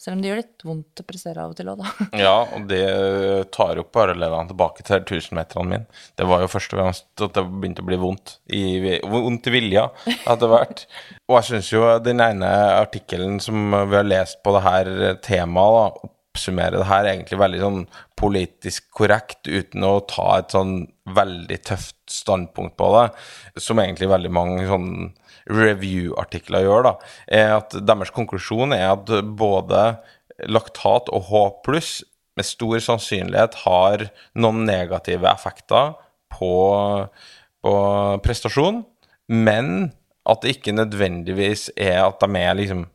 [0.00, 2.06] Selv om det gjør litt vondt å prestere av og til òg, da.
[2.24, 2.82] ja, og det
[3.54, 6.02] tar jo parallellene tilbake til 1000-meterne mine.
[6.18, 8.64] Det var jo først og fremst at det begynte å bli vondt i,
[9.00, 10.84] vondt i vilja etter hvert.
[11.28, 12.50] og jeg syns jo den ene
[12.82, 14.92] artikkelen som vi har lest på det her
[15.24, 17.82] temaet, da, oppsummerer det her egentlig veldig sånn
[18.18, 20.80] politisk korrekt, uten å ta et sånn
[21.14, 23.04] veldig tøft standpunkt på det,
[23.62, 24.88] som egentlig veldig mange sånn
[25.50, 26.94] review-artikler gjør, da,
[27.28, 29.82] er at deres konklusjon er at både
[30.50, 31.42] laktat og H
[32.34, 35.92] med stor sannsynlighet har noen negative effekter
[36.34, 36.54] på,
[37.62, 37.74] på
[38.24, 38.82] prestasjon,
[39.30, 39.92] men
[40.24, 42.86] at det ikke nødvendigvis er at de er liksom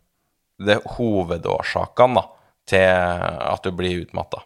[0.59, 2.25] det er hovedårsakene
[2.67, 4.43] til at du blir utmatta.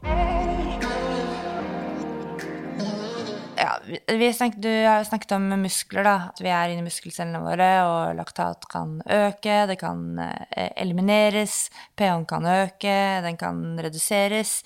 [4.08, 6.16] Vi snakket, du har jo snakket om muskler, da.
[6.32, 11.68] At vi er inni muskelcellene våre, og laktat kan øke, det kan eh, elimineres,
[12.00, 14.62] pH-en kan øke, den kan reduseres.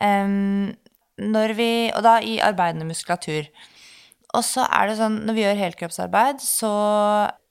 [0.00, 0.70] Um,
[1.20, 3.50] når vi, og da i arbeidende muskulatur.
[4.36, 6.72] Og så er det sånn, når vi gjør helkroppsarbeid, så,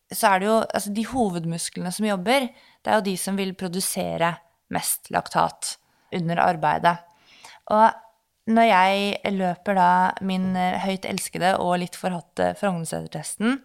[0.09, 2.47] så er det jo altså de hovedmusklene som jobber,
[2.79, 4.33] det er jo de som vil produsere
[4.73, 5.75] mest laktat
[6.15, 6.95] under arbeidet.
[7.69, 7.89] Og
[8.49, 9.89] når jeg løper da
[10.25, 13.59] min eh, høyt elskede og litt forhatte Frognersetertesten,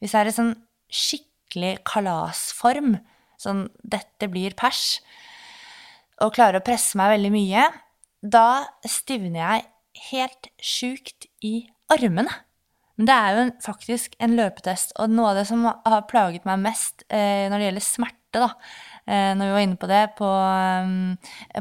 [0.00, 0.52] hvis jeg er i sånn
[0.90, 2.98] skikkelig kalasform,
[3.40, 5.00] sånn 'dette blir pers',
[6.20, 7.66] og klarer å presse meg veldig mye,
[8.20, 9.68] da stivner jeg
[10.12, 12.32] helt sjukt i armene.
[13.00, 16.44] Men det er jo en, faktisk en løpetest, og noe av det som har plaget
[16.48, 18.50] meg mest eh, når det gjelder smerte, da,
[19.06, 21.14] når vi var inne på det, på, um,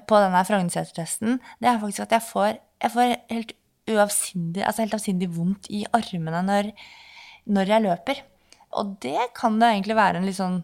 [0.06, 3.56] på denne Frognerseter-testen, det er faktisk at jeg får, jeg får helt
[3.90, 6.72] uavsindig, altså helt avsindig vondt i armene når,
[7.50, 8.22] når, jeg løper.
[8.80, 10.62] Og det kan det egentlig være en litt sånn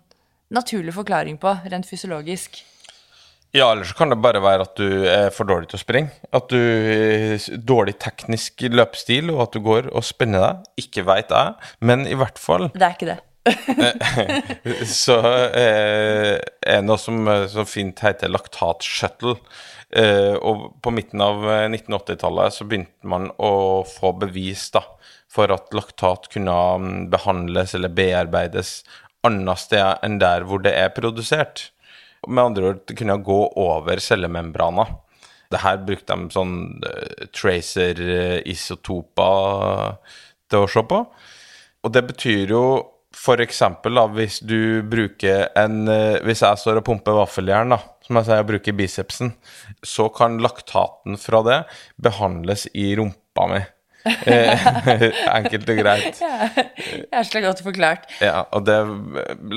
[0.53, 2.61] naturlig forklaring på, rent fysiologisk.
[3.55, 6.11] Ja, eller så kan det bare være at du er for dårlig til å springe.
[6.35, 10.65] At du har dårlig teknisk løpestil, og at du går og spenner deg.
[10.83, 13.21] Ikke veit jeg, men i hvert fall Det er ikke det.
[15.03, 15.19] så
[15.53, 19.35] eh, er noe som eh, så fint heter laktatshuttle.
[19.95, 24.81] Eh, og på midten av 1980-tallet eh, så begynte man å få bevis da,
[25.31, 28.83] for at laktat kunne mm, behandles eller bearbeides
[29.25, 31.71] annet sted enn der hvor det er produsert.
[32.27, 34.85] Med andre ord, det kunne gå over cellemembrana.
[35.53, 39.93] Det her brukte de sånn uh, tracer-isotoper
[40.49, 40.99] til å se på.
[41.85, 42.63] Og det betyr jo
[43.25, 47.79] for eksempel, da, hvis du bruker en eh, Hvis jeg står og pumper vaffeljern, da,
[48.05, 49.31] som jeg sier, jeg bruker bicepsen,
[49.85, 51.61] så kan laktaten fra det
[52.01, 53.63] behandles i rumpa mi.
[54.05, 54.65] Eh,
[55.37, 56.19] enkelt og greit.
[56.21, 56.49] Ja,
[57.15, 58.07] Hjertelig godt forklart.
[58.21, 58.77] Ja, og det,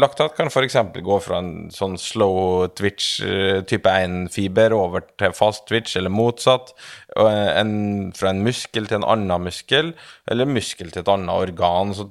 [0.01, 0.79] laktat kan f.eks.
[1.05, 6.73] gå fra en sånn slow twitch eh, type 1-fiber over til fast twitch, eller motsatt.
[7.19, 7.73] En,
[8.17, 9.93] fra en muskel til en annen muskel,
[10.31, 11.95] eller muskel til et annet organ.
[11.97, 12.09] Så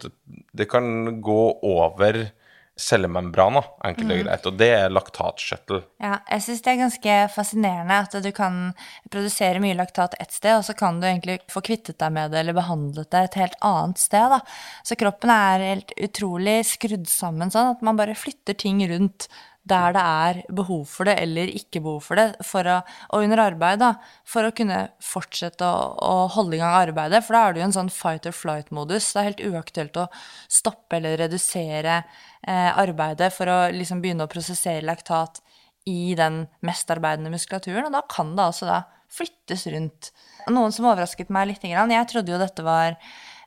[0.57, 2.27] det kan gå over
[2.77, 4.21] cellemembraner, enkelt og mm.
[4.27, 4.47] greit.
[4.49, 5.81] Og det er laktatskjøttel.
[6.03, 8.61] Ja, jeg syns det er ganske fascinerende at du kan
[9.11, 12.43] produsere mye laktat ett sted, og så kan du egentlig få kvittet deg med det
[12.43, 14.37] eller behandlet det et helt annet sted.
[14.37, 14.41] Da.
[14.87, 19.29] Så kroppen er helt utrolig skrudd sammen sånn at man bare flytter ting rundt
[19.67, 22.77] der det er behov for det eller ikke behov for det, for å,
[23.11, 23.93] og under arbeid, da,
[24.27, 27.23] for å kunne fortsette å, å holde i gang arbeidet.
[27.25, 29.11] For da er det jo en sånn fight or flight-modus.
[29.11, 30.07] Det er helt uaktuelt å
[30.59, 32.01] stoppe eller redusere
[32.47, 35.41] arbeidet for å liksom begynne å prosessere laktat
[35.87, 38.81] i den mest arbeidende muskulaturen, og da kan det altså da
[39.11, 40.11] flyttes rundt.
[40.51, 42.97] Noen som overrasket meg litt, jeg trodde jo dette var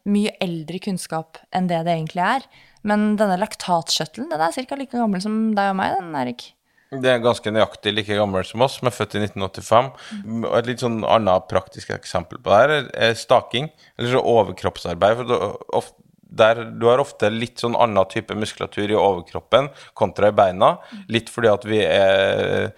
[0.09, 2.47] mye eldre kunnskap enn det det egentlig er.
[2.87, 4.79] Men denne laktatskjøttelen den er ca.
[4.79, 6.47] like gammel som deg og meg, den, Erik.
[6.91, 9.91] Det er ganske nøyaktig like gammel som oss, som er født i 1985.
[10.49, 15.21] Og et litt sånn annet praktisk eksempel på det her er staking, eller så overkroppsarbeid.
[15.21, 19.69] for ofte, der Du har ofte litt sånn annen type muskulatur i overkroppen
[19.99, 20.77] kontra i beina.
[21.11, 22.73] Litt fordi at vi er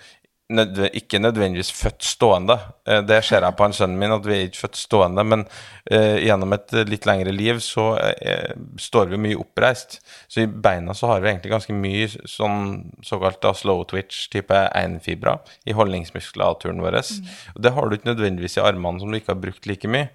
[0.53, 2.57] nødv ikke nødvendigvis født stående.
[2.89, 5.25] Eh, det ser jeg på han sønnen min, at vi er ikke født stående.
[5.25, 10.01] Men uh, gjennom et litt lengre liv så uh, står vi mye oppreist.
[10.29, 12.61] Så i beina så har vi egentlig ganske mye sånn
[13.07, 17.01] såkalt slow twitch-type einfibra i holdningsmuskulaturen vår.
[17.03, 17.33] Mm.
[17.57, 20.11] Og det har du ikke nødvendigvis i armene, som du ikke har brukt like mye.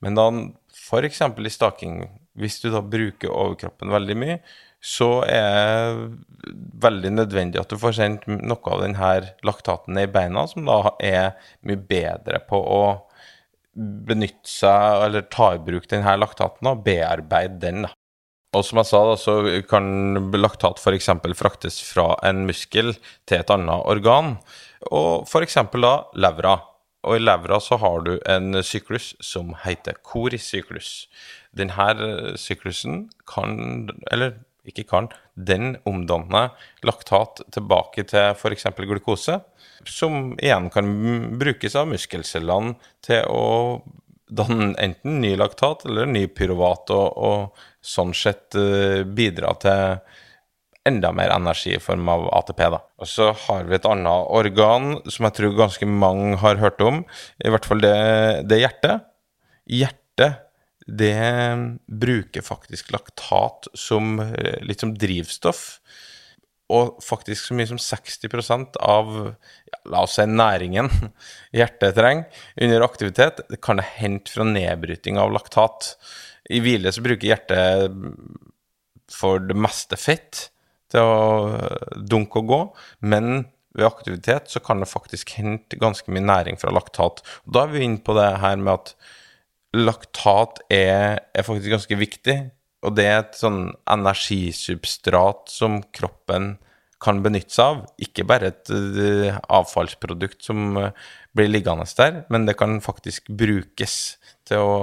[0.00, 0.30] Men da
[0.74, 1.20] f.eks.
[1.20, 2.02] i staking,
[2.40, 4.40] hvis du da bruker overkroppen veldig mye,
[4.80, 5.98] så er
[6.40, 9.10] det veldig nødvendig at du får sendt noe av denne
[9.44, 11.34] laktaten ned i beina, som da er
[11.68, 12.82] mye bedre på å
[13.76, 17.84] benytte seg, eller ta i bruk denne laktaten og bearbeide den.
[17.86, 17.92] da.
[18.56, 19.34] Og som jeg sa, da, så
[19.70, 21.12] kan laktat f.eks.
[21.38, 22.96] fraktes fra en muskel
[23.28, 24.34] til et annet organ,
[24.90, 25.60] og f.eks.
[25.76, 26.56] da levra.
[27.06, 31.06] Og i levra så har du en syklus som heter korisyklus.
[31.56, 34.36] Denne syklusen kan, eller
[34.68, 36.52] ikke kan, den omdanner
[36.86, 38.68] laktat tilbake til f.eks.
[38.76, 39.40] glukose,
[39.88, 40.92] som igjen kan
[41.40, 43.80] brukes av muskelcellene til å
[44.30, 49.96] danne enten ny laktat eller ny pyruvat, og, og sånn sett uh, bidra til
[50.88, 52.62] enda mer energi i form av ATP.
[52.72, 52.80] da.
[53.02, 57.02] Og så har vi et annet organ som jeg tror ganske mange har hørt om,
[57.42, 57.96] i hvert fall det,
[58.48, 59.10] det er hjertet.
[59.70, 60.46] Hjertet
[60.86, 65.80] det bruker faktisk laktat som eh, litt som drivstoff.
[66.70, 70.90] Og faktisk så mye som 60 av ja, la oss si næringen
[71.58, 75.96] hjertet trenger under aktivitet, det kan det hente fra nedbryting av laktat.
[76.50, 77.94] I hvile så bruker hjertet
[79.10, 80.46] for det meste fett
[80.90, 82.60] til å dunke og gå,
[83.06, 87.22] men ved aktivitet så kan det faktisk hente ganske mye næring fra laktat.
[87.46, 88.94] Og da er vi inne på det her med at
[89.76, 92.38] laktat er, er, faktisk ganske viktig.
[92.86, 96.54] Og det er et sånn energisubstrat som kroppen
[97.00, 97.82] kan benytte seg av.
[98.02, 100.90] Ikke bare et uh, avfallsprodukt som uh,
[101.36, 103.96] blir liggende der, men det kan faktisk brukes
[104.48, 104.76] til å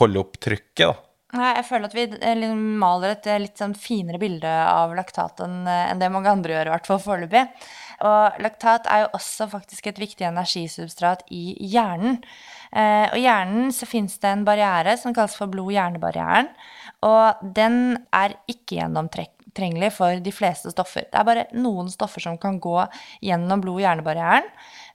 [0.00, 0.90] holde opp trykket.
[0.90, 1.06] da.
[1.36, 2.50] Jeg føler at vi
[2.80, 5.66] maler et litt sånn finere bilde av laktat enn
[6.00, 7.42] det mange andre gjør, i hvert fall foreløpig.
[8.06, 12.20] Og laktat er jo også faktisk et viktig energisubstrat i hjernen.
[12.72, 16.50] Eh, og i hjernen så fins det en barriere som kalles for blod-hjerne-barrieren.
[17.06, 18.80] Og den er ikke
[19.56, 21.06] gjennomtrengelig for de fleste stoffer.
[21.10, 22.86] Det er bare noen stoffer som kan gå
[23.22, 24.44] gjennom blod- og hjernebarrieren.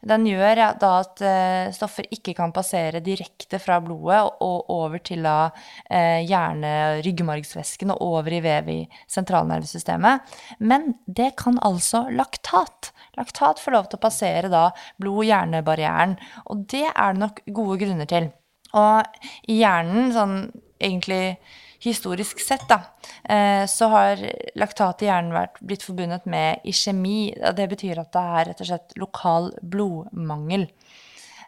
[0.01, 5.23] Den gjør da at uh, stoffer ikke kan passere direkte fra blodet og, over til
[5.23, 10.21] da uh, hjerne, ryggmargsvæsken og over i vev i sentralnervesystemet.
[10.59, 12.91] Men det kan altså laktat.
[13.17, 14.69] Laktat får lov til å passere da
[15.01, 16.17] blod-hjerne-barrieren,
[16.49, 18.31] og det er det nok gode grunner til.
[18.73, 20.37] Og hjernen, sånn
[20.81, 21.37] egentlig
[21.81, 22.81] historisk sett, da,
[23.23, 24.21] eh, så har
[24.55, 27.33] laktat i hjernen vært blitt forbundet med iskjemi.
[27.41, 30.67] og Det betyr at det er rett og slett lokal blodmangel.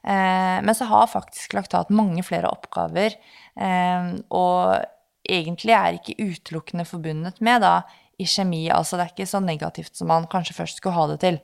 [0.04, 3.14] Eh, men så har faktisk laktat mange flere oppgaver,
[3.56, 4.84] eh, og
[5.24, 7.84] egentlig er ikke utelukkende forbundet med da
[8.20, 8.70] iskjemi.
[8.70, 11.40] Altså det er ikke så negativt som man kanskje først skulle ha det til.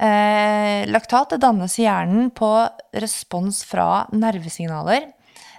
[0.00, 2.48] Laktat dannes i hjernen på
[2.96, 5.10] respons fra nervesignaler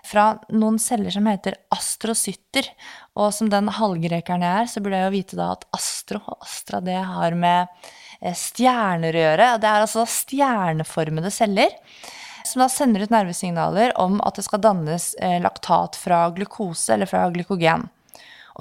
[0.07, 2.69] fra noen celler som heter astrocytter.
[3.19, 6.47] Og som den halvgrekeren jeg er, så burde jeg jo vite da at astro og
[6.47, 7.69] astra det har med
[8.21, 9.53] eh, stjerner å gjøre.
[9.61, 11.71] Det er altså stjerneformede celler
[12.47, 17.09] som da sender ut nervesignaler om at det skal dannes eh, laktat fra glukose eller
[17.09, 17.87] fra glykogen.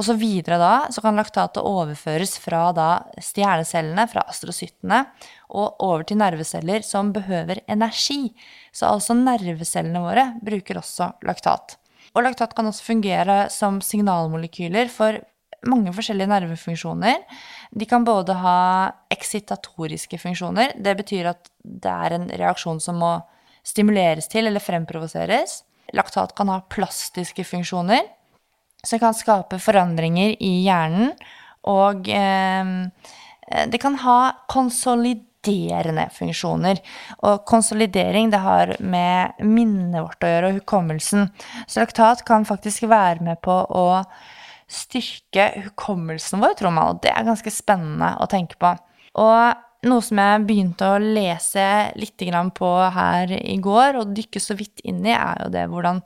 [0.00, 2.88] Og så videre da, så kan laktatet overføres fra da
[3.20, 5.02] stjernecellene, fra astrocyttene,
[5.52, 8.30] og over til nerveceller som behøver energi.
[8.72, 11.76] Så altså nervecellene våre bruker også laktat.
[12.14, 15.18] Og laktat kan også fungere som signalmolekyler for
[15.68, 17.18] mange forskjellige nervefunksjoner.
[17.76, 18.60] De kan både ha
[19.12, 20.78] eksitatoriske funksjoner.
[20.80, 23.18] Det betyr at det er en reaksjon som må
[23.68, 25.60] stimuleres til eller fremprovoseres.
[25.92, 28.08] Laktat kan ha plastiske funksjoner
[28.82, 31.12] som kan skape forandringer i hjernen
[31.68, 32.70] og eh,
[33.50, 34.18] eh, det kan ha
[34.48, 36.80] konsoliderende funksjoner.
[37.26, 41.30] Og konsolidering det har med minnet vårt å gjøre, og hukommelsen.
[41.66, 43.88] Så laktat kan faktisk være med på å
[44.70, 48.70] styrke hukommelsen vår, tror man, og det er ganske spennende å tenke på.
[49.18, 51.64] Og noe som jeg begynte å lese
[51.98, 52.22] litt
[52.54, 55.98] på her i går, og dykke så vidt inn i, er jo det hvordan,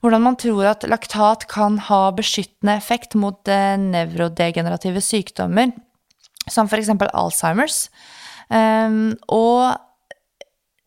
[0.00, 5.74] hvordan man tror at laktat kan ha beskyttende effekt mot eh, nevrodegenerative sykdommer,
[6.48, 6.90] som f.eks.
[7.12, 7.84] Alzheimers.
[8.50, 9.76] Um, og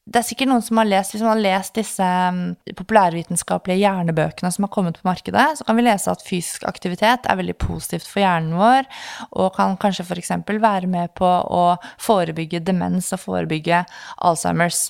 [0.03, 2.41] det er sikkert noen som har lest, Hvis man har lest disse um,
[2.75, 7.39] populærvitenskapelige hjernebøkene som har kommet på markedet, så kan vi lese at fysisk aktivitet er
[7.39, 8.89] veldig positivt for hjernen vår,
[9.31, 10.33] og kan kanskje f.eks.
[10.49, 11.63] være med på å
[12.03, 13.85] forebygge demens og forebygge
[14.27, 14.89] Alzheimers.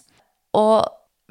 [0.58, 0.82] Og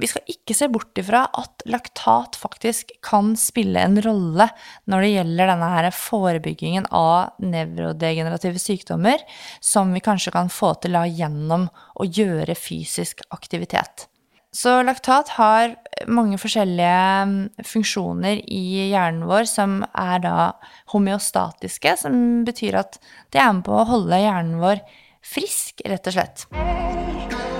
[0.00, 4.46] vi skal ikke se bort ifra at laktat faktisk kan spille en rolle
[4.90, 9.20] når det gjelder denne her forebyggingen av nevrodegenerative sykdommer,
[9.60, 11.68] som vi kanskje kan få til gjennom
[12.00, 14.08] å gjøre fysisk aktivitet.
[14.52, 15.76] Så laktat har
[16.12, 16.96] mange forskjellige
[17.28, 20.34] mm, funksjoner i hjernen vår som er da
[20.92, 23.00] homeostatiske, som betyr at
[23.32, 24.84] det er med på å holde hjernen vår
[25.24, 27.51] frisk, rett og slett.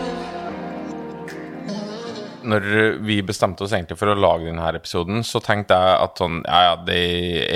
[2.44, 2.66] Når
[3.06, 6.60] vi bestemte oss egentlig for å lage denne episoden, så tenkte jeg at sånn, ja,
[6.68, 7.02] ja, det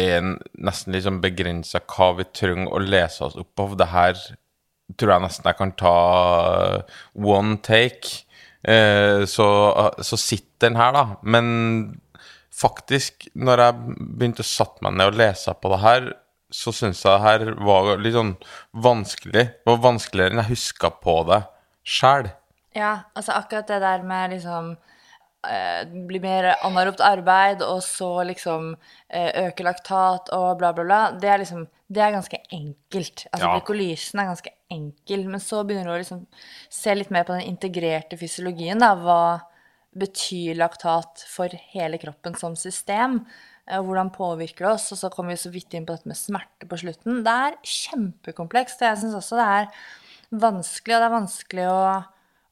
[0.01, 0.33] er
[0.67, 3.77] nesten litt sånn begrensa hva vi trenger å lese oss opp av.
[3.81, 4.21] Det her
[4.95, 5.97] tror jeg nesten jeg kan ta
[7.19, 8.23] one take.
[8.67, 9.49] Eh, så,
[10.03, 11.05] så sitter den her, da.
[11.23, 11.49] Men
[12.55, 16.09] faktisk, når jeg begynte å satte meg ned og lese på det her,
[16.55, 18.35] så syns jeg det her var litt sånn
[18.87, 19.47] vanskelig.
[19.51, 21.43] Det var vanskeligere enn jeg huska på det
[21.87, 22.31] sjæl.
[22.77, 24.75] Ja, altså akkurat det der med liksom
[25.49, 28.75] eh, bli mer anaropt arbeid, og så liksom
[29.09, 31.01] eh, øke laktat og bla, bla, bla.
[31.17, 33.29] Det er liksom Det er ganske enkelt.
[33.31, 33.51] Altså ja.
[33.55, 35.29] glykolysen er ganske enkel.
[35.31, 36.25] Men så begynner du å liksom
[36.69, 38.97] se litt mer på den integrerte fysiologien, da.
[38.99, 39.21] Hva
[39.97, 43.23] betyr laktat for hele kroppen som system?
[43.67, 44.91] og hvordan påvirker det oss?
[44.95, 47.25] Og så kommer vi så vidt inn på dette med smerte på slutten.
[47.27, 48.85] Det er kjempekomplekst.
[48.87, 49.71] Jeg syns også det er
[50.31, 51.81] vanskelig, og det er vanskelig å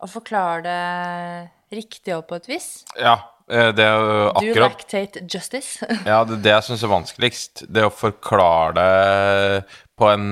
[0.04, 2.68] å forklare det riktig og på et vis.
[3.00, 3.16] Ja,
[3.48, 5.88] eh, det er jo akkurat Do lactate justice?
[6.10, 7.64] ja, det det jeg syns er vanskeligst.
[7.72, 9.64] Det å forklare det
[9.98, 10.28] på en,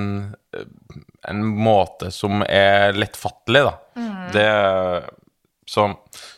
[1.29, 3.75] en måte som er lettfattelig, da.
[3.97, 4.15] Mm.
[4.33, 4.47] Det
[5.69, 5.85] så,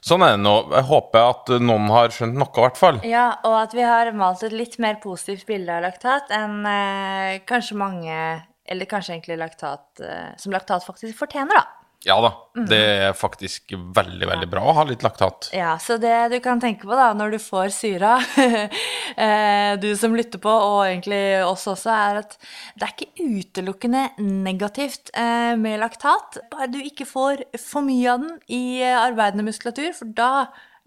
[0.06, 0.54] sånn er det nå.
[0.70, 3.00] Jeg håper at noen har skjønt noe, i hvert fall.
[3.08, 7.40] Ja, og at vi har malt et litt mer positivt bilde av laktat enn eh,
[7.50, 8.20] kanskje mange
[8.66, 11.85] Eller kanskje egentlig laktat eh, Som laktat faktisk fortjener, da.
[12.06, 12.30] Ja da.
[12.54, 12.66] Mm.
[12.70, 15.50] Det er faktisk veldig, veldig bra å ha litt laktat.
[15.58, 18.20] Ja, så det du kan tenke på da, når du får syra,
[19.26, 22.38] eh, du som lytter på, og egentlig oss også, er at
[22.78, 26.38] det er ikke utelukkende negativt eh, med laktat.
[26.54, 30.32] Bare du ikke får for mye av den i arbeidende muskulatur, for da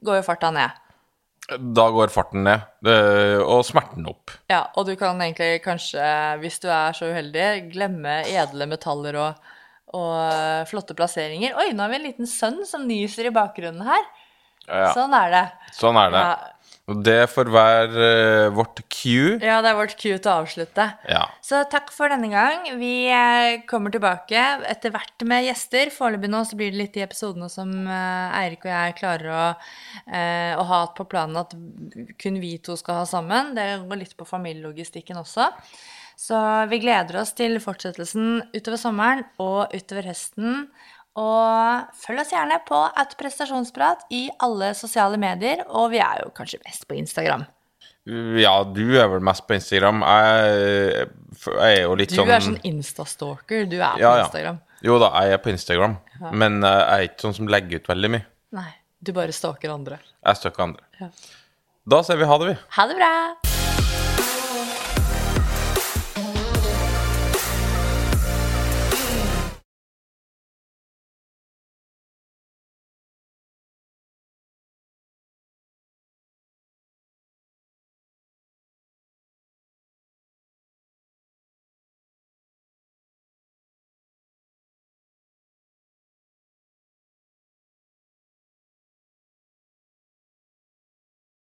[0.06, 0.84] går jo farta ned.
[1.48, 2.64] Da går farten ned,
[3.42, 4.38] og smerten opp.
[4.52, 6.06] Ja, og du kan egentlig kanskje,
[6.44, 9.54] hvis du er så uheldig, glemme edle metaller og
[9.96, 11.56] og eh, flotte plasseringer.
[11.60, 14.06] Oi, nå har vi en liten sønn som nyser i bakgrunnen her.
[14.68, 14.92] Ja.
[14.92, 15.44] Sånn er det.
[15.76, 16.22] Sånn er det.
[16.26, 16.54] Ja.
[16.88, 18.04] Og det får være
[18.48, 19.36] uh, vårt cue.
[19.44, 20.86] Ja, det er vårt cue til å avslutte.
[21.08, 21.26] Ja.
[21.44, 22.64] Så takk for denne gang.
[22.80, 25.92] Vi uh, kommer tilbake etter hvert med gjester.
[25.92, 29.44] Foreløpig nå så blir det litt de episodene som uh, Eirik og jeg klarer å,
[30.08, 31.52] å ha på planen at
[32.20, 33.52] kun vi to skal ha sammen.
[33.58, 35.50] Det går litt på familielogistikken også.
[36.18, 36.38] Så
[36.70, 40.64] vi gleder oss til fortsettelsen utover sommeren og utover høsten.
[41.18, 46.32] Og følg oss gjerne på at prestasjonsprat i alle sosiale medier, og vi er jo
[46.34, 47.46] kanskje mest på Instagram.
[48.38, 50.00] Ja, du er vel mest på Instagram.
[50.06, 51.08] Jeg,
[51.44, 53.66] jeg er jo litt sånn Du er sånn Insta-stalker.
[53.68, 54.62] Du er på Instagram.
[54.62, 54.64] ja.
[54.86, 55.96] Jo da, jeg er på Instagram.
[56.20, 56.30] Ja.
[56.38, 58.26] Men eh, jeg er ikke sånn som legger ut veldig mye.
[58.54, 58.68] Nei,
[59.02, 59.98] du bare stalker andre.
[60.22, 60.86] Jeg stalker andre.
[61.02, 61.10] Ja.
[61.90, 62.58] Da sier vi ha det, vi.
[62.78, 63.57] Ha det bra.